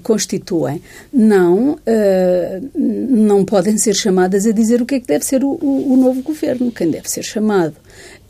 constituem. 0.02 0.82
Não, 1.12 1.78
não 2.74 3.44
podem 3.44 3.76
ser 3.78 3.94
chamadas 3.94 4.46
a 4.46 4.52
dizer 4.52 4.80
o 4.80 4.86
que 4.86 4.96
é 4.96 5.00
que 5.00 5.06
deve 5.06 5.24
ser 5.24 5.44
o, 5.44 5.50
o, 5.60 5.92
o 5.92 5.96
novo 5.96 6.22
governo. 6.22 6.72
Quem 6.72 6.90
deve 6.90 7.10
ser 7.10 7.22
chamado 7.22 7.76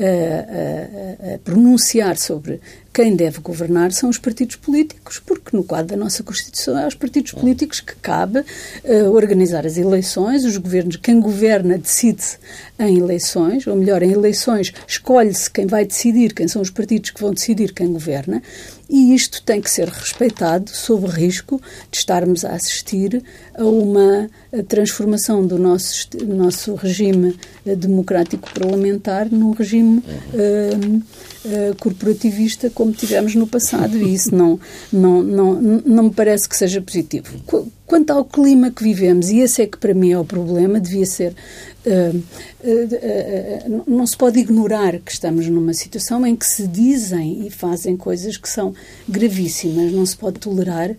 a, 0.01 1.31
a, 1.31 1.35
a, 1.35 1.39
pronunciar 1.39 2.17
sobre 2.17 2.61
quem 2.93 3.15
deve 3.15 3.39
governar 3.41 3.93
são 3.93 4.11
os 4.11 4.19
partidos 4.19 4.57
políticos, 4.57 5.21
porque 5.25 5.57
no 5.57 5.63
quadro 5.63 5.97
da 5.97 5.97
nossa 5.97 6.23
Constituição 6.23 6.77
é 6.77 6.85
aos 6.85 6.95
partidos 6.95 7.33
políticos 7.33 7.81
que 7.81 7.95
cabe 7.97 8.41
uh, 8.41 9.11
organizar 9.13 9.65
as 9.65 9.77
eleições, 9.77 10.45
os 10.45 10.57
governos, 10.57 10.97
quem 10.97 11.21
governa 11.21 11.79
decide 11.79 12.25
em 12.79 12.99
eleições, 12.99 13.67
ou 13.67 13.77
melhor, 13.77 14.03
em 14.03 14.11
eleições 14.11 14.73
escolhe-se 14.89 15.51
quem 15.51 15.67
vai 15.67 15.85
decidir, 15.85 16.35
quem 16.35 16.49
são 16.49 16.61
os 16.61 16.71
partidos 16.71 17.11
que 17.11 17.21
vão 17.21 17.33
decidir 17.33 17.73
quem 17.73 17.93
governa, 17.93 18.43
e 18.89 19.15
isto 19.15 19.41
tem 19.45 19.61
que 19.61 19.71
ser 19.71 19.89
respeitado 19.89 20.71
sob 20.71 21.07
risco 21.07 21.63
de 21.93 21.99
estarmos 21.99 22.45
a 22.45 22.55
assistir 22.55 23.23
a 23.55 23.65
uma 23.65 24.29
transformação 24.67 25.47
do 25.47 25.57
nosso, 25.59 26.09
nosso 26.27 26.75
regime 26.75 27.39
eh, 27.65 27.77
democrático 27.77 28.53
parlamentar 28.53 29.31
num 29.31 29.53
regime 29.53 29.99
uh, 30.35 31.03
uh, 31.45 31.77
corporativista 31.79 32.71
como 32.71 32.93
tivemos 32.93 33.35
no 33.35 33.47
passado 33.47 33.97
e 33.97 34.15
isso 34.15 34.35
não, 34.35 34.59
não, 34.93 35.23
não, 35.23 35.61
não 35.61 36.03
me 36.05 36.11
parece 36.11 36.49
que 36.49 36.57
seja 36.57 36.81
positivo. 36.81 37.29
Quanto 37.87 38.11
ao 38.11 38.25
clima 38.25 38.71
que 38.71 38.85
vivemos, 38.85 39.31
e 39.31 39.41
esse 39.41 39.63
é 39.63 39.67
que 39.67 39.77
para 39.77 39.93
mim 39.93 40.13
é 40.13 40.19
o 40.19 40.25
problema, 40.25 40.79
devia 40.79 41.07
ser 41.07 41.35
não 43.87 44.07
se 44.07 44.17
pode 44.17 44.39
ignorar 44.39 44.99
que 44.99 45.11
estamos 45.11 45.49
numa 45.49 45.73
situação 45.73 46.27
em 46.27 46.37
que 46.37 46.47
se 46.47 46.67
dizem 46.67 47.47
e 47.47 47.51
fazem 47.51 47.97
coisas 47.97 48.37
que 48.37 48.49
são 48.49 48.75
gravíssimas. 49.09 49.93
Não 49.93 50.05
se 50.05 50.17
pode 50.17 50.39
tolerar 50.39 50.95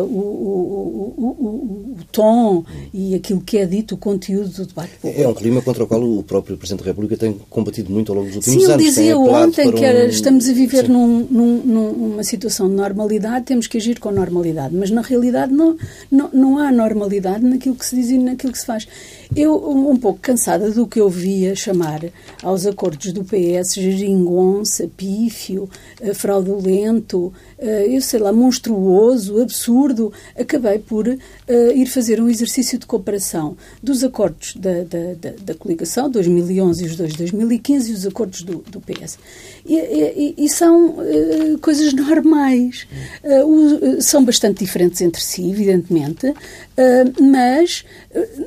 o, 0.00 0.02
o, 0.02 1.94
o, 1.98 2.04
tom 2.10 2.64
e 2.92 3.14
aquilo 3.14 3.40
que 3.40 3.58
é 3.58 3.66
dito, 3.66 3.94
o 3.94 3.98
conteúdo 3.98 4.48
do 4.48 4.66
debate. 4.66 4.92
É 5.02 5.26
um 5.26 5.34
clima 5.34 5.60
contra 5.60 5.84
o 5.84 5.86
qual 5.86 6.02
o 6.02 6.22
próprio 6.22 6.56
Presidente 6.56 6.80
da 6.80 6.86
República 6.86 7.16
tem 7.16 7.38
combatido 7.50 7.92
muito 7.92 8.10
ao 8.12 8.16
longo 8.16 8.28
dos 8.28 8.36
últimos 8.36 8.64
Sim, 8.64 8.70
anos. 8.70 8.82
Sim, 8.82 8.90
dizia 8.90 9.18
ontem 9.18 9.70
que 9.72 9.84
estamos 10.06 10.48
a 10.48 10.52
viver 10.52 10.88
num, 10.88 11.26
num, 11.30 11.62
numa 11.62 12.24
situação 12.24 12.68
de 12.68 12.74
normalidade, 12.74 13.44
temos 13.44 13.66
que 13.66 13.76
agir 13.78 13.98
com 13.98 14.10
normalidade. 14.10 14.74
Mas 14.74 14.90
na 14.90 15.02
realidade 15.02 15.52
não, 15.52 15.76
não, 16.10 16.30
não 16.32 16.58
há 16.58 16.70
normalidade 16.70 17.44
naquilo 17.44 17.74
que 17.74 17.84
se 17.84 17.96
diz 17.96 18.10
e 18.10 18.18
naquilo 18.18 18.52
que 18.52 18.58
se 18.58 18.66
faz. 18.66 18.86
Eu, 19.36 19.56
um 19.70 19.96
pouco 19.96 20.20
cansada 20.20 20.70
do 20.70 20.86
que 20.86 21.00
eu 21.00 21.08
via 21.08 21.56
chamar 21.56 22.00
aos 22.42 22.66
acordos 22.66 23.12
do 23.12 23.24
PS 23.24 23.74
geringonça, 23.74 24.88
pífio, 24.96 25.68
eh, 26.00 26.14
fraudulento, 26.14 27.32
eu 27.58 28.00
sei 28.00 28.20
lá, 28.20 28.32
monstruoso, 28.32 29.40
absurdo, 29.40 30.12
acabei 30.38 30.78
por 30.78 31.06
uh, 31.06 31.18
ir 31.74 31.86
fazer 31.86 32.20
um 32.20 32.28
exercício 32.28 32.78
de 32.78 32.86
comparação 32.86 33.56
dos 33.82 34.02
acordos 34.02 34.54
da, 34.56 34.82
da, 34.82 35.14
da, 35.20 35.36
da 35.40 35.54
coligação, 35.54 36.10
2011 36.10 36.84
e 36.84 36.86
os 36.86 36.96
dois 36.96 37.12
de 37.12 37.18
2015, 37.18 37.90
e 37.90 37.94
os 37.94 38.06
acordos 38.06 38.42
do, 38.42 38.58
do 38.68 38.80
PS. 38.80 39.18
E, 39.64 39.76
e, 39.76 40.34
e 40.38 40.48
são 40.48 40.90
uh, 40.90 41.58
coisas 41.60 41.92
normais. 41.92 42.86
Uh, 43.22 44.00
são 44.00 44.24
bastante 44.24 44.64
diferentes 44.64 45.00
entre 45.00 45.20
si, 45.20 45.48
evidentemente, 45.50 46.34
mas, 47.20 47.84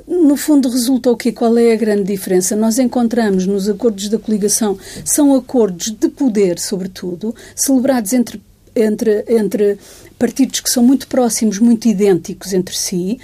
no 0.06 0.36
fundo, 0.36 0.70
resulta 0.70 1.10
o 1.10 1.16
quê? 1.16 1.32
Qual 1.32 1.58
é 1.58 1.72
a 1.72 1.76
grande 1.76 2.04
diferença? 2.04 2.56
Nós 2.56 2.78
encontramos 2.78 3.46
nos 3.46 3.70
acordos 3.70 4.10
da 4.10 4.20
coligação, 4.20 4.78
são 5.06 5.34
acordos 5.34 5.92
de 5.92 6.10
poder, 6.10 6.60
sobretudo, 6.60 7.34
celebrados 7.56 8.12
entre 8.14 8.42
entre, 8.78 9.26
entre 9.28 9.78
partidos 10.18 10.60
que 10.60 10.70
são 10.70 10.84
muito 10.84 11.08
próximos, 11.08 11.60
muito 11.60 11.88
idênticos 11.88 12.54
entre 12.54 12.76
si, 12.76 13.20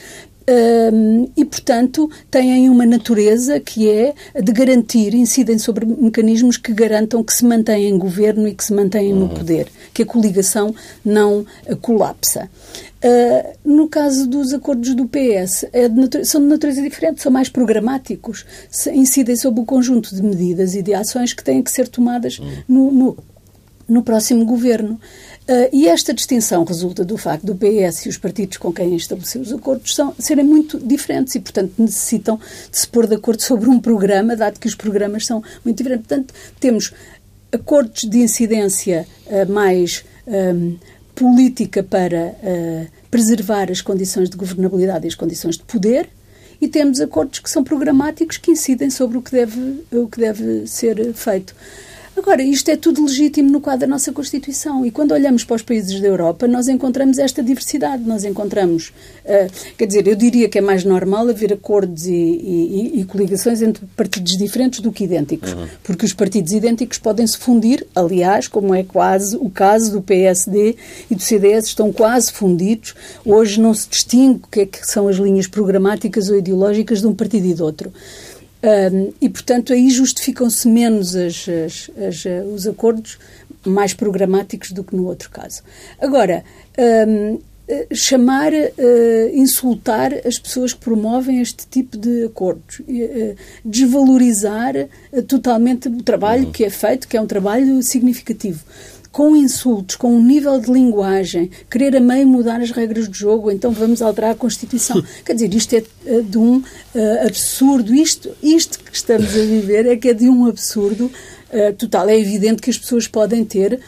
um, 0.46 1.30
e, 1.38 1.46
portanto, 1.46 2.10
têm 2.30 2.70
uma 2.70 2.86
natureza 2.86 3.60
que 3.60 3.90
é 3.90 4.14
de 4.42 4.52
garantir, 4.52 5.14
incidem 5.14 5.58
sobre 5.58 5.86
mecanismos 5.86 6.58
que 6.58 6.74
garantam 6.74 7.24
que 7.24 7.34
se 7.34 7.46
mantêm 7.46 7.90
em 7.90 7.98
governo 7.98 8.48
e 8.48 8.54
que 8.54 8.64
se 8.64 8.74
mantêm 8.74 9.14
no 9.14 9.28
uhum. 9.28 9.30
poder, 9.30 9.68
que 9.94 10.04
a 10.04 10.06
coligação 10.06 10.76
não 11.04 11.46
colapsa. 11.82 12.50
Uh, 13.04 13.58
no 13.66 13.88
caso 13.88 14.28
dos 14.28 14.54
acordos 14.54 14.94
do 14.96 15.08
PS, 15.08 15.66
é 15.72 15.88
de 15.88 16.26
são 16.26 16.42
de 16.42 16.48
natureza 16.48 16.82
diferente, 16.82 17.22
são 17.22 17.32
mais 17.32 17.50
programáticos, 17.50 18.46
incidem 18.94 19.36
sobre 19.36 19.62
o 19.62 19.66
conjunto 19.66 20.14
de 20.14 20.22
medidas 20.22 20.76
e 20.76 20.82
de 20.82 20.94
ações 20.94 21.34
que 21.34 21.44
têm 21.44 21.62
que 21.62 21.72
ser 21.72 21.88
tomadas 21.88 22.40
uhum. 22.40 22.64
no, 22.68 22.92
no, 22.92 23.18
no 23.88 24.04
próximo 24.04 24.46
governo. 24.46 25.00
Uh, 25.44 25.68
e 25.74 25.90
esta 25.90 26.14
distinção 26.14 26.64
resulta 26.64 27.04
do 27.04 27.18
facto 27.18 27.46
do 27.46 27.54
PS 27.54 28.06
e 28.06 28.10
os 28.10 28.18
partidos 28.18 28.58
com 28.58 28.72
quem 28.72 28.96
estabeleceu 28.96 29.42
os 29.42 29.52
acordos 29.52 29.94
são, 29.94 30.16
serem 30.18 30.46
muito 30.46 30.80
diferentes 30.80 31.36
e, 31.36 31.40
portanto, 31.42 31.74
necessitam 31.78 32.40
de 32.72 32.78
se 32.78 32.88
pôr 32.88 33.08
de 33.08 33.16
acordo 33.16 33.42
sobre 33.42 33.70
um 33.70 33.78
programa, 33.78 34.38
dado 34.38 34.58
que 34.58 34.68
os 34.68 34.76
programas 34.76 35.26
são 35.26 35.44
muito 35.66 35.78
diferentes. 35.78 36.08
Portanto, 36.08 36.34
temos 36.62 36.94
acordos 37.52 38.04
de 38.04 38.20
incidência 38.20 39.06
uh, 39.28 39.52
mais 39.52 40.06
um, 40.26 40.78
política 41.14 41.84
para 41.84 42.36
uh, 42.42 42.88
preservar 43.12 43.70
as 43.70 43.82
condições 43.82 44.30
de 44.30 44.38
governabilidade 44.38 45.06
e 45.06 45.10
as 45.10 45.16
condições 45.16 45.58
de 45.58 45.64
poder, 45.64 46.10
e 46.62 46.70
temos 46.70 47.02
acordos 47.02 47.40
que 47.40 47.50
são 47.50 47.66
programáticos 47.66 48.38
que 48.38 48.52
incidem 48.52 48.90
sobre 48.90 49.18
o 49.18 49.22
que 49.22 49.32
deve, 49.32 49.84
o 49.92 50.08
que 50.08 50.20
deve 50.20 50.66
ser 50.68 51.14
feito. 51.14 51.54
Agora, 52.16 52.44
isto 52.44 52.70
é 52.70 52.78
tudo 52.78 53.04
legítimo 53.04 53.50
no 53.50 53.60
quadro 53.60 53.82
da 53.82 53.88
nossa 53.88 54.12
Constituição 54.12 54.86
e 54.86 54.92
quando 54.92 55.14
olhamos 55.14 55.44
para 55.44 55.56
os 55.56 55.64
países 55.64 56.00
da 56.00 56.08
Europa, 56.08 56.48
nós 56.48 56.68
encontramos 56.68 57.18
esta 57.18 57.42
diversidade. 57.42 58.04
Nós 58.04 58.24
encontramos, 58.24 58.94
uh, 59.26 59.52
quer 59.76 59.88
dizer, 59.88 60.08
eu 60.08 60.16
diria 60.16 60.48
que 60.48 60.60
é 60.60 60.62
mais 60.62 60.84
normal 60.84 61.28
haver 61.28 61.52
acordos 61.52 62.06
e, 62.06 62.14
e, 62.14 63.00
e 63.00 63.06
coligações 63.06 63.64
entre 63.64 63.84
partidos 63.96 64.38
diferentes 64.38 64.80
do 64.80 64.92
que 64.92 65.06
idênticos, 65.06 65.54
uhum. 65.54 65.68
porque 65.84 66.06
os 66.06 66.14
partidos 66.14 66.52
idênticos 66.52 67.00
podem 67.00 67.26
se 67.26 67.38
fundir, 67.38 67.86
aliás, 67.96 68.48
como 68.48 68.76
é 68.76 68.84
quase 68.84 69.36
o 69.36 69.50
caso 69.50 69.92
do 69.94 70.02
PSD 70.02 70.76
e 71.10 71.16
do 71.16 71.22
CDS, 71.22 71.66
estão 71.68 71.92
quase 71.92 72.32
fundidos. 72.32 72.94
Hoje 73.26 73.60
não 73.60 73.74
se 73.74 73.90
distingue 73.90 74.42
o 74.44 74.48
que, 74.48 74.60
é 74.62 74.66
que 74.68 74.86
são 74.86 75.08
as 75.08 75.16
linhas 75.16 75.48
programáticas 75.48 76.30
ou 76.30 76.38
ideológicas 76.38 77.02
de 77.02 77.08
um 77.08 77.16
partido 77.16 77.48
e 77.48 77.54
de 77.56 77.64
outro. 77.64 77.92
Um, 78.64 79.12
e, 79.20 79.30
portanto, 79.30 79.74
aí 79.74 79.90
justificam-se 79.90 80.68
menos 80.70 81.16
as, 81.16 81.48
as, 81.50 81.92
as, 81.98 82.26
eh, 82.26 82.42
os 82.44 82.66
acordos 82.66 83.20
mais 83.66 83.94
programáticos 83.94 84.72
do 84.72 84.86
que 84.86 84.96
no 84.96 85.06
outro 85.06 85.30
caso. 85.30 85.62
Agora, 86.00 86.46
um, 87.08 87.40
eh, 87.66 87.88
chamar, 87.94 88.52
uh, 88.52 89.30
insultar 89.34 90.14
as 90.26 90.38
pessoas 90.38 90.74
que 90.74 90.82
promovem 90.82 91.40
este 91.40 91.66
tipo 91.66 91.98
de 91.98 92.26
acordos, 92.26 92.80
uh, 92.80 93.36
desvalorizar 93.64 94.76
uh, 95.14 95.22
totalmente 95.24 95.88
o 95.88 96.04
trabalho 96.04 96.46
uhum. 96.46 96.52
que 96.52 96.66
é 96.66 96.70
feito, 96.70 97.08
que 97.08 97.16
é 97.16 97.22
um 97.22 97.26
trabalho 97.26 97.82
significativo 97.82 98.64
com 99.14 99.36
insultos, 99.36 99.96
com 99.96 100.16
um 100.16 100.24
nível 100.24 100.60
de 100.60 100.72
linguagem, 100.72 101.52
querer 101.70 101.96
a 101.96 102.00
meio 102.00 102.28
mudar 102.28 102.60
as 102.60 102.72
regras 102.72 103.08
do 103.08 103.14
jogo, 103.14 103.52
então 103.52 103.72
vamos 103.72 104.02
alterar 104.02 104.32
a 104.32 104.36
Constituição. 104.36 105.02
Quer 105.24 105.36
dizer, 105.36 105.54
isto 105.54 105.76
é 105.76 105.84
eh, 106.08 106.22
de 106.22 106.40
um 106.40 106.58
uh, 106.58 106.64
absurdo. 107.28 107.94
Isto, 107.94 108.32
isto 108.42 108.80
que 108.80 108.96
estamos 108.96 109.30
a 109.30 109.42
viver 109.44 109.86
é 109.86 109.96
que 109.96 110.10
é 110.10 110.16
de 110.16 110.28
um 110.28 110.48
absurdo 110.48 111.06
uh, 111.06 111.74
total. 111.78 112.10
É 112.10 112.20
evidente 112.20 112.60
que 112.60 112.72
as 112.72 112.78
pessoas 112.78 113.08
podem 113.08 113.46
ter 113.46 113.80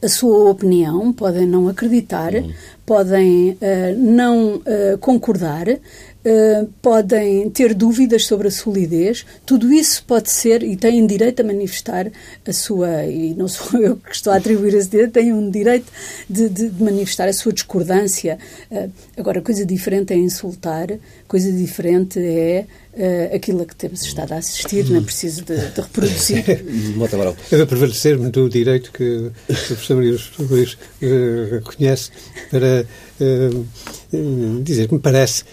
a 0.00 0.08
sua 0.08 0.50
opinião, 0.50 1.12
podem 1.12 1.44
não 1.44 1.68
acreditar, 1.68 2.32
uhum. 2.32 2.52
podem 2.86 3.50
uh, 3.50 3.98
não 3.98 4.56
uh, 4.56 4.98
concordar, 5.00 5.66
uh, 6.24 6.66
podem 6.80 7.48
ter 7.50 7.74
dúvidas 7.74 8.24
sobre 8.24 8.48
a 8.48 8.50
solidez. 8.50 9.24
Tudo 9.44 9.72
isso 9.72 10.04
pode 10.04 10.30
ser 10.30 10.62
e 10.62 10.76
têm 10.76 11.06
direito 11.06 11.40
a 11.40 11.44
manifestar 11.44 12.10
a 12.46 12.52
sua, 12.52 13.04
e 13.06 13.34
não 13.34 13.48
sou 13.48 13.80
eu 13.80 13.96
que 13.96 14.14
estou 14.14 14.32
a 14.32 14.36
atribuir 14.36 14.74
esse 14.74 14.88
direito, 14.88 15.12
têm 15.12 15.32
um 15.32 15.50
direito 15.50 15.86
de, 16.28 16.48
de, 16.48 16.68
de 16.68 16.82
manifestar 16.82 17.28
a 17.28 17.32
sua 17.32 17.52
discordância. 17.52 18.38
agora, 19.16 19.40
coisa 19.40 19.64
diferente 19.64 20.12
é 20.12 20.16
insultar, 20.16 20.88
coisa 21.26 21.50
diferente 21.50 22.18
é 22.18 22.66
uh, 22.94 23.34
aquilo 23.34 23.62
a 23.62 23.66
que 23.66 23.74
temos 23.74 24.02
estado 24.02 24.32
a 24.32 24.36
assistir, 24.36 24.88
não 24.90 24.98
é 24.98 25.00
preciso 25.00 25.44
de, 25.44 25.56
de 25.56 25.80
reproduzir. 25.80 26.44
Eu 27.50 27.58
vou 27.58 27.66
prevalecer-me 27.66 28.30
do 28.30 28.48
direito 28.48 28.92
que 28.92 29.04
o 29.04 29.32
professor 29.46 29.96
Maria 29.96 30.18
Luís 30.38 30.74
uh, 30.74 31.62
conhece 31.62 32.10
para 32.50 32.86
uh, 33.20 34.62
dizer 34.62 34.88
que 34.88 34.94
me 34.94 35.00
parece 35.00 35.44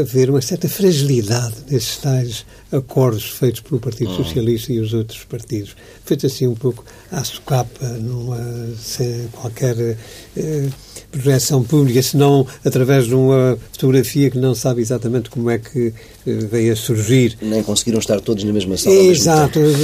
haver 0.00 0.28
uma 0.28 0.42
certa 0.42 0.68
fragilidade 0.68 1.54
nesses 1.70 1.96
tais 1.96 2.44
acordos 2.70 3.30
feitos 3.30 3.60
pelo 3.60 3.80
Partido 3.80 4.10
hum. 4.10 4.16
Socialista 4.16 4.70
e 4.72 4.78
os 4.78 4.92
outros 4.92 5.24
partidos, 5.24 5.74
feitos 6.04 6.30
assim 6.30 6.46
um 6.46 6.54
pouco 6.54 6.84
à 7.10 7.24
socapa, 7.24 7.86
numa, 7.86 8.38
sem 8.78 9.26
qualquer 9.32 9.96
eh, 10.36 10.68
projeção 11.10 11.64
pública, 11.64 12.02
senão 12.02 12.46
através 12.64 13.06
de 13.06 13.14
uma 13.14 13.58
fotografia 13.72 14.30
que 14.30 14.36
não 14.36 14.54
sabe 14.54 14.82
exatamente 14.82 15.30
como 15.30 15.48
é 15.48 15.58
que 15.58 15.94
eh, 16.26 16.32
veio 16.50 16.72
a 16.72 16.76
surgir. 16.76 17.38
Nem 17.40 17.62
conseguiram 17.62 17.98
estar 17.98 18.20
todos 18.20 18.44
na 18.44 18.52
mesma 18.52 18.76
sala. 18.76 18.94
Exato. 18.94 19.58
Os 19.60 19.78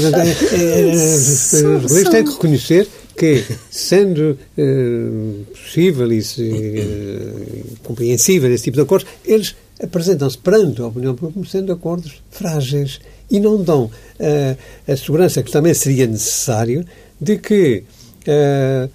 têm 2.11 2.25
que 2.25 2.33
reconhecer 2.33 2.87
que, 3.17 3.45
sendo 3.71 4.39
uh, 4.59 5.45
possível 5.53 6.13
e 6.13 6.21
uh, 6.21 7.79
compreensível 7.83 8.53
esse 8.53 8.65
tipo 8.65 8.77
de 8.77 8.83
acordos, 8.83 9.09
eles 9.25 9.55
apresentam-se 9.83 10.39
perante 10.39 10.81
a 10.81 10.87
opinião 10.87 11.15
pública 11.15 11.35
como 11.35 11.47
sendo 11.47 11.73
acordos 11.73 12.23
frágeis 12.31 13.01
e 13.31 13.41
não 13.41 13.63
dão 13.63 13.85
uh, 13.85 14.93
a 14.93 14.97
segurança 14.97 15.43
que 15.43 15.51
também 15.51 15.75
seria 15.75 16.07
necessário 16.07 16.85
de 17.21 17.39
que 17.39 17.85
a 18.27 18.89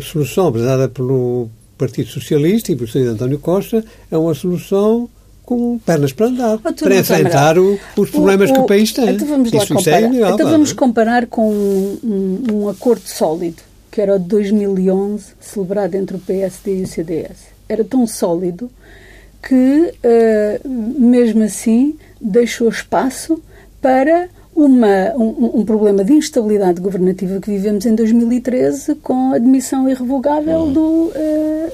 solução 0.00 0.48
apresentada 0.48 0.88
pelo 0.88 1.48
Partido 1.76 2.08
Socialista 2.08 2.72
e 2.72 2.76
pelo 2.76 2.88
Sr. 2.88 3.08
António 3.08 3.38
Costa 3.38 3.84
é 4.10 4.16
uma 4.16 4.34
solução 4.34 5.08
com 5.52 5.78
pernas 5.78 6.12
para 6.12 6.26
andar, 6.26 6.54
oh, 6.64 6.72
para 6.72 6.96
enfrentar 6.96 7.58
o, 7.58 7.78
os 7.96 8.10
problemas 8.10 8.48
o, 8.48 8.52
o, 8.52 8.56
que 8.56 8.60
o 8.62 8.66
país 8.66 8.92
tem. 8.92 9.10
Então 9.10 9.26
vamos, 9.26 9.52
lá 9.52 9.66
comparar. 9.66 10.02
É 10.02 10.30
então 10.30 10.50
vamos 10.50 10.72
comparar 10.72 11.26
com 11.26 11.50
um, 11.50 11.98
um, 12.02 12.52
um, 12.52 12.68
acordo 12.68 13.06
sólido, 13.06 13.62
que 13.90 14.00
era 14.00 14.16
o 14.16 14.18
de 14.18 14.24
2011, 14.26 15.26
celebrado 15.40 15.94
entre 15.94 16.16
o 16.16 16.20
PSD 16.20 16.80
e 16.80 16.82
o 16.82 16.86
CDS. 16.86 17.52
Era 17.68 17.84
tão 17.84 18.06
sólido 18.06 18.70
que, 19.42 19.92
uh, 20.04 20.68
mesmo 20.68 21.42
assim, 21.42 21.96
deixou 22.20 22.68
espaço 22.68 23.42
para 23.80 24.28
uma, 24.54 25.14
um, 25.16 25.60
um, 25.60 25.64
problema 25.64 26.04
de 26.04 26.12
instabilidade 26.12 26.80
governativa 26.80 27.40
que 27.40 27.50
vivemos 27.50 27.86
em 27.86 27.94
2013 27.94 28.96
com 28.96 29.32
a 29.32 29.36
admissão 29.36 29.88
irrevogável 29.88 30.64
hum. 30.64 30.72
do 30.72 30.80
uh, 30.80 31.12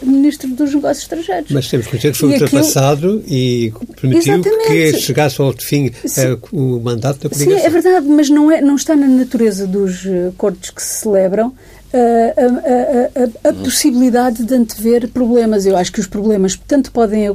Ministro 0.03 0.49
dos 0.51 0.75
Negócios 0.75 1.03
Estrangeiros. 1.03 1.51
Mas 1.51 1.69
temos 1.69 1.87
que 1.89 1.97
dizer 1.97 2.13
que 2.13 2.19
foi 2.19 2.31
e 2.31 2.33
ultrapassado 2.35 3.23
aquilo... 3.25 3.25
e 3.29 3.73
permitiu 4.01 4.35
Exatamente. 4.35 4.69
que 4.69 4.93
chegasse 4.99 5.41
ao 5.41 5.53
fim 5.53 5.89
uh, 5.89 6.57
o 6.57 6.81
mandato 6.81 7.29
da 7.29 7.29
coligação. 7.29 7.59
Sim, 7.59 7.67
é 7.67 7.71
verdade, 7.71 8.07
mas 8.07 8.31
não, 8.31 8.51
é, 8.51 8.61
não 8.61 8.77
está 8.77 8.95
na 8.95 9.09
natureza 9.09 9.67
dos 9.67 10.07
acordos 10.29 10.71
que 10.71 10.83
se 10.83 11.01
celebram 11.03 11.53
eh, 11.91 12.35
a, 12.37 13.47
a, 13.47 13.49
a, 13.49 13.51
a, 13.51 13.55
possibilidade 13.65 14.45
de 14.45 14.55
antever 14.55 15.09
problemas. 15.09 15.65
Eu 15.65 15.75
acho 15.75 15.91
que 15.91 16.01
os 16.01 16.07
problemas 16.07 16.59
tanto 16.67 16.93
podem 16.93 17.27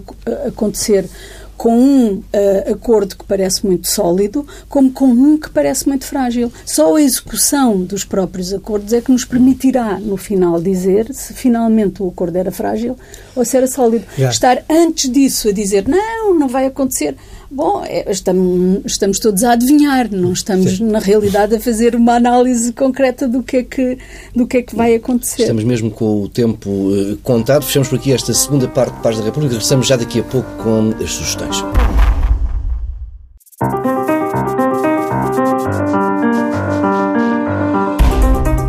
acontecer 0.47 1.09
com 1.57 1.77
um 1.77 2.13
uh, 2.15 2.71
acordo 2.71 3.15
que 3.15 3.25
parece 3.25 3.65
muito 3.65 3.87
sólido, 3.87 4.45
como 4.67 4.91
com 4.91 5.05
um 5.05 5.37
que 5.37 5.49
parece 5.49 5.87
muito 5.87 6.05
frágil. 6.05 6.51
Só 6.65 6.95
a 6.95 7.01
execução 7.01 7.81
dos 7.81 8.03
próprios 8.03 8.53
acordos 8.53 8.93
é 8.93 9.01
que 9.01 9.11
nos 9.11 9.25
permitirá, 9.25 9.99
no 9.99 10.17
final, 10.17 10.61
dizer 10.61 11.13
se 11.13 11.33
finalmente 11.33 12.01
o 12.01 12.09
acordo 12.09 12.37
era 12.37 12.51
frágil 12.51 12.97
ou 13.35 13.45
se 13.45 13.55
era 13.57 13.67
sólido. 13.67 14.05
Estar 14.17 14.63
antes 14.69 15.09
disso 15.09 15.49
a 15.49 15.51
dizer 15.51 15.87
não, 15.87 16.37
não 16.37 16.47
vai 16.47 16.65
acontecer. 16.65 17.15
Bom, 17.53 17.83
é, 17.85 18.11
estamos, 18.11 18.81
estamos 18.83 19.19
todos 19.19 19.43
a 19.43 19.51
adivinhar, 19.51 20.09
não 20.11 20.33
estamos, 20.33 20.77
Sim. 20.77 20.85
na 20.85 20.97
realidade, 20.97 21.55
a 21.55 21.59
fazer 21.59 21.95
uma 21.95 22.15
análise 22.15 22.73
concreta 22.73 23.27
do 23.27 23.43
que, 23.43 23.57
é 23.57 23.63
que, 23.63 23.99
do 24.35 24.47
que 24.47 24.57
é 24.57 24.61
que 24.63 24.75
vai 24.75 24.95
acontecer. 24.95 25.43
Estamos 25.43 25.63
mesmo 25.63 25.91
com 25.91 26.23
o 26.23 26.27
tempo 26.27 26.67
uh, 26.67 27.15
contado. 27.17 27.63
Fechamos 27.63 27.89
por 27.89 27.99
aqui 27.99 28.11
esta 28.11 28.33
segunda 28.33 28.67
parte 28.67 28.95
de 28.95 29.03
Paz 29.03 29.19
da 29.19 29.23
República. 29.23 29.53
Regressamos 29.53 29.85
já 29.85 29.95
daqui 29.95 30.21
a 30.21 30.23
pouco 30.23 30.49
com 30.63 30.95
as 30.99 31.11
sugestões. 31.11 31.63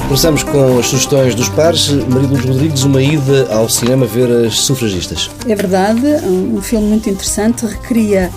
Começamos 0.07 0.43
com 0.43 0.79
as 0.79 0.87
sugestões 0.89 1.35
dos 1.35 1.49
pares. 1.49 1.89
Maria 1.89 2.29
Luz 2.29 2.45
Rodrigues, 2.45 2.83
uma 2.85 3.03
ida 3.03 3.49
ao 3.51 3.67
cinema 3.67 4.05
ver 4.05 4.31
as 4.47 4.59
sufragistas. 4.61 5.31
É 5.49 5.55
verdade, 5.55 6.03
um 6.27 6.61
filme 6.61 6.87
muito 6.87 7.09
interessante, 7.09 7.65
recria 7.65 8.31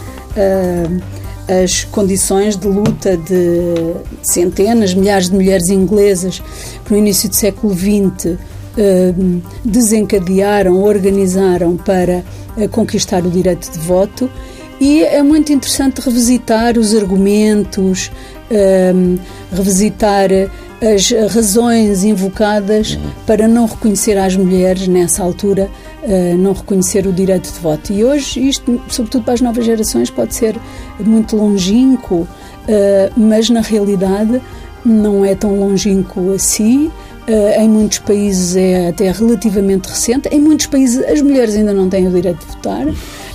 as 1.63 1.85
condições 1.85 2.57
de 2.57 2.67
luta 2.67 3.15
de 3.15 3.95
centenas, 4.21 4.93
milhares 4.93 5.29
de 5.29 5.35
mulheres 5.35 5.69
inglesas 5.69 6.41
que 6.85 6.91
no 6.91 6.97
início 6.97 7.29
do 7.29 7.35
século 7.35 7.73
XX 7.73 8.25
uh, 8.25 9.41
desencadearam, 9.63 10.81
organizaram 10.81 11.77
para 11.77 12.23
uh, 12.57 12.67
conquistar 12.69 13.25
o 13.25 13.31
direito 13.31 13.71
de 13.71 13.79
voto. 13.79 14.29
E 14.79 15.03
é 15.03 15.23
muito 15.23 15.51
interessante 15.51 15.99
revisitar 16.01 16.77
os 16.77 16.93
argumentos, 16.93 18.11
revisitar 19.51 20.29
as 20.81 21.11
razões 21.33 22.03
invocadas 22.03 22.93
uhum. 22.93 23.11
para 23.25 23.47
não 23.47 23.65
reconhecer 23.65 24.17
às 24.17 24.35
mulheres, 24.35 24.87
nessa 24.87 25.23
altura, 25.23 25.69
uh, 26.03 26.37
não 26.37 26.53
reconhecer 26.53 27.07
o 27.07 27.11
direito 27.11 27.51
de 27.51 27.59
voto. 27.59 27.91
E 27.91 28.03
hoje, 28.03 28.47
isto, 28.47 28.79
sobretudo 28.87 29.23
para 29.23 29.33
as 29.33 29.41
novas 29.41 29.65
gerações, 29.65 30.09
pode 30.09 30.35
ser 30.35 30.55
muito 30.99 31.35
longínquo, 31.35 32.15
uh, 32.15 32.27
mas 33.15 33.49
na 33.49 33.61
realidade 33.61 34.39
não 34.85 35.25
é 35.25 35.33
tão 35.33 35.59
longínquo 35.59 36.33
assim. 36.33 36.91
Uh, 37.27 37.59
em 37.59 37.67
muitos 37.67 37.99
países 37.99 38.55
é 38.55 38.89
até 38.89 39.11
relativamente 39.11 39.87
recente. 39.87 40.29
Em 40.29 40.39
muitos 40.39 40.67
países 40.67 41.03
as 41.03 41.21
mulheres 41.21 41.55
ainda 41.55 41.73
não 41.73 41.89
têm 41.89 42.07
o 42.07 42.11
direito 42.11 42.45
de 42.45 42.53
votar. 42.53 42.85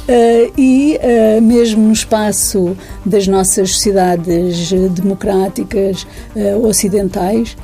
Uh, 0.02 0.52
e 0.58 0.98
uh, 0.98 1.40
mesmo 1.40 1.86
no 1.86 1.92
espaço 1.92 2.76
das 3.06 3.28
nossas 3.28 3.70
sociedades 3.70 4.72
democráticas 4.90 6.06
uh, 6.34 6.66
ocidentais, 6.66 7.56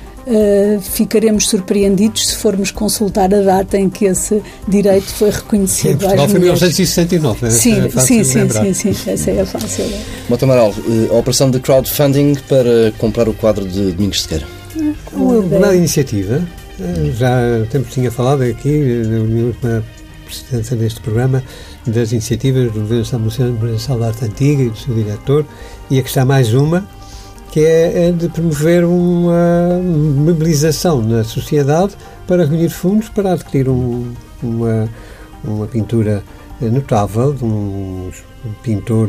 ficaremos 0.83 1.49
surpreendidos 1.49 2.29
se 2.29 2.37
formos 2.37 2.71
consultar 2.71 3.33
a 3.33 3.41
data 3.41 3.79
em 3.79 3.89
que 3.89 4.05
esse 4.05 4.43
direito 4.69 5.07
foi 5.07 5.31
reconhecido. 5.31 5.93
Sim, 5.93 5.97
Portugal 5.97 6.29
foi 6.29 6.39
1969. 6.39 7.47
É 7.47 7.51
sim, 7.51 7.73
é 7.73 7.89
sim, 7.89 8.25
sim, 8.25 8.75
sim, 8.75 8.93
sim, 8.93 9.11
essa 9.11 9.31
é 9.31 9.45
fácil. 9.47 9.87
Mota 10.29 10.45
Amaral, 10.45 10.75
a 11.11 11.15
operação 11.15 11.51
de 11.51 11.59
crowdfunding 11.61 12.35
para 12.47 12.93
comprar 12.99 13.27
o 13.27 13.33
quadro 13.33 13.67
de 13.67 13.93
Domingos 13.93 14.21
Sequeira. 14.21 14.47
Uma 15.15 15.41
bela 15.41 15.75
iniciativa. 15.75 16.47
Já 17.17 17.65
temos 17.71 17.89
tinha 17.89 18.11
falado 18.11 18.43
aqui 18.43 19.03
na 19.07 19.47
última 19.47 19.83
presidência 20.29 20.77
deste 20.77 21.01
programa 21.01 21.43
das 21.87 22.13
iniciativas 22.13 22.73
do 22.73 22.81
Governo 22.81 23.99
da 23.99 24.07
Arte 24.07 24.25
Antiga 24.25 24.63
e 24.63 24.71
do 24.71 24.77
seu 24.77 24.95
diretor, 24.95 25.45
e 25.91 25.99
aqui 25.99 26.09
está 26.09 26.25
mais 26.25 26.53
uma, 26.55 26.89
que 27.51 27.61
é 27.61 28.13
de 28.13 28.29
promover 28.29 28.85
uma 28.85 29.81
mobilização 29.83 31.03
na 31.03 31.25
sociedade 31.25 31.95
para 32.27 32.45
reunir 32.45 32.69
fundos 32.69 33.09
para 33.09 33.33
adquirir 33.33 33.69
um, 33.69 34.13
uma, 34.43 34.89
uma 35.43 35.67
pintura 35.67 36.23
notável 36.61 37.33
de 37.33 37.45
um 37.45 38.11
pintor 38.63 39.09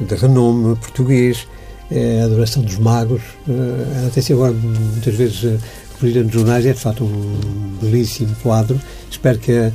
de 0.00 0.14
renome 0.14 0.76
português, 0.76 1.46
é 1.90 2.22
a 2.22 2.24
Adoração 2.24 2.62
dos 2.62 2.78
Magos. 2.78 3.22
Eh, 3.48 3.98
ela 3.98 4.10
tem 4.10 4.22
sido 4.22 4.36
agora 4.36 4.52
muitas 4.52 5.14
vezes 5.14 5.44
eh, 5.44 5.58
referida 5.92 6.22
nos 6.22 6.32
jornais, 6.32 6.66
é 6.66 6.72
de 6.72 6.80
facto 6.80 7.04
um 7.04 7.76
belíssimo 7.80 8.34
quadro. 8.42 8.80
Espero 9.10 9.38
que 9.38 9.52
a 9.52 9.72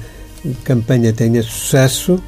campanha 0.63 1.13
tenha 1.13 1.41
sucesso 1.43 2.21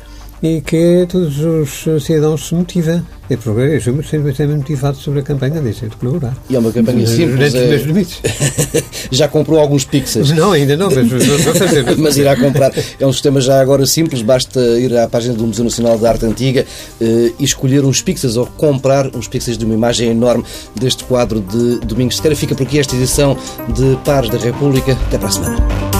e 0.44 0.60
que 0.60 1.06
todos 1.08 1.40
os 1.40 2.04
cidadãos 2.04 2.48
se 2.48 2.56
motivem. 2.56 3.04
É 3.30 3.38
porque 3.38 3.62
eu 3.62 3.82
sou 3.82 4.04
sempre 4.04 4.48
motivado 4.48 4.98
sobre 4.98 5.22
a 5.22 5.24
campanha, 5.24 5.62
deixei 5.62 5.88
de 5.88 5.96
colaborar. 5.96 6.36
E 6.50 6.56
é 6.56 6.60
uma 6.60 6.72
campanha 6.72 7.06
simples. 7.08 7.54
É... 7.56 7.78
Limites. 7.78 8.20
já 9.10 9.28
comprou 9.28 9.60
alguns 9.60 9.86
pixels? 9.86 10.32
Não, 10.32 10.52
ainda 10.52 10.76
não, 10.76 10.90
mas 10.90 11.08
vou 11.08 11.54
fazer. 11.54 11.86
mas 11.98 12.18
irá 12.18 12.36
comprar. 12.36 12.74
É 13.00 13.08
um 13.08 13.14
sistema 13.14 13.40
já 13.40 13.62
agora 13.62 13.86
simples, 13.86 14.22
basta 14.22 14.60
ir 14.80 14.98
à 14.98 15.08
página 15.08 15.34
do 15.34 15.46
Museu 15.48 15.64
Nacional 15.64 15.98
de 15.98 16.06
Arte 16.06 16.26
Antiga 16.26 16.66
uh, 17.00 17.06
e 17.40 17.44
escolher 17.44 17.86
uns 17.86 18.02
pixels 18.02 18.36
ou 18.36 18.48
comprar 18.48 19.16
uns 19.16 19.28
pixels 19.30 19.58
de 19.58 19.64
uma 19.64 19.76
imagem 19.76 20.10
enorme 20.10 20.44
deste 20.76 21.06
quadro 21.06 21.40
de 21.40 21.80
Domingos 21.86 22.18
Sequeira. 22.18 22.36
Fica 22.36 22.54
por 22.54 22.64
aqui 22.64 22.80
esta 22.80 22.96
edição 22.96 23.38
de 23.70 23.98
Pares 24.04 24.30
da 24.30 24.38
República. 24.38 24.92
Até 25.08 25.18
para 25.18 25.28
a 25.30 25.32
semana. 25.32 25.91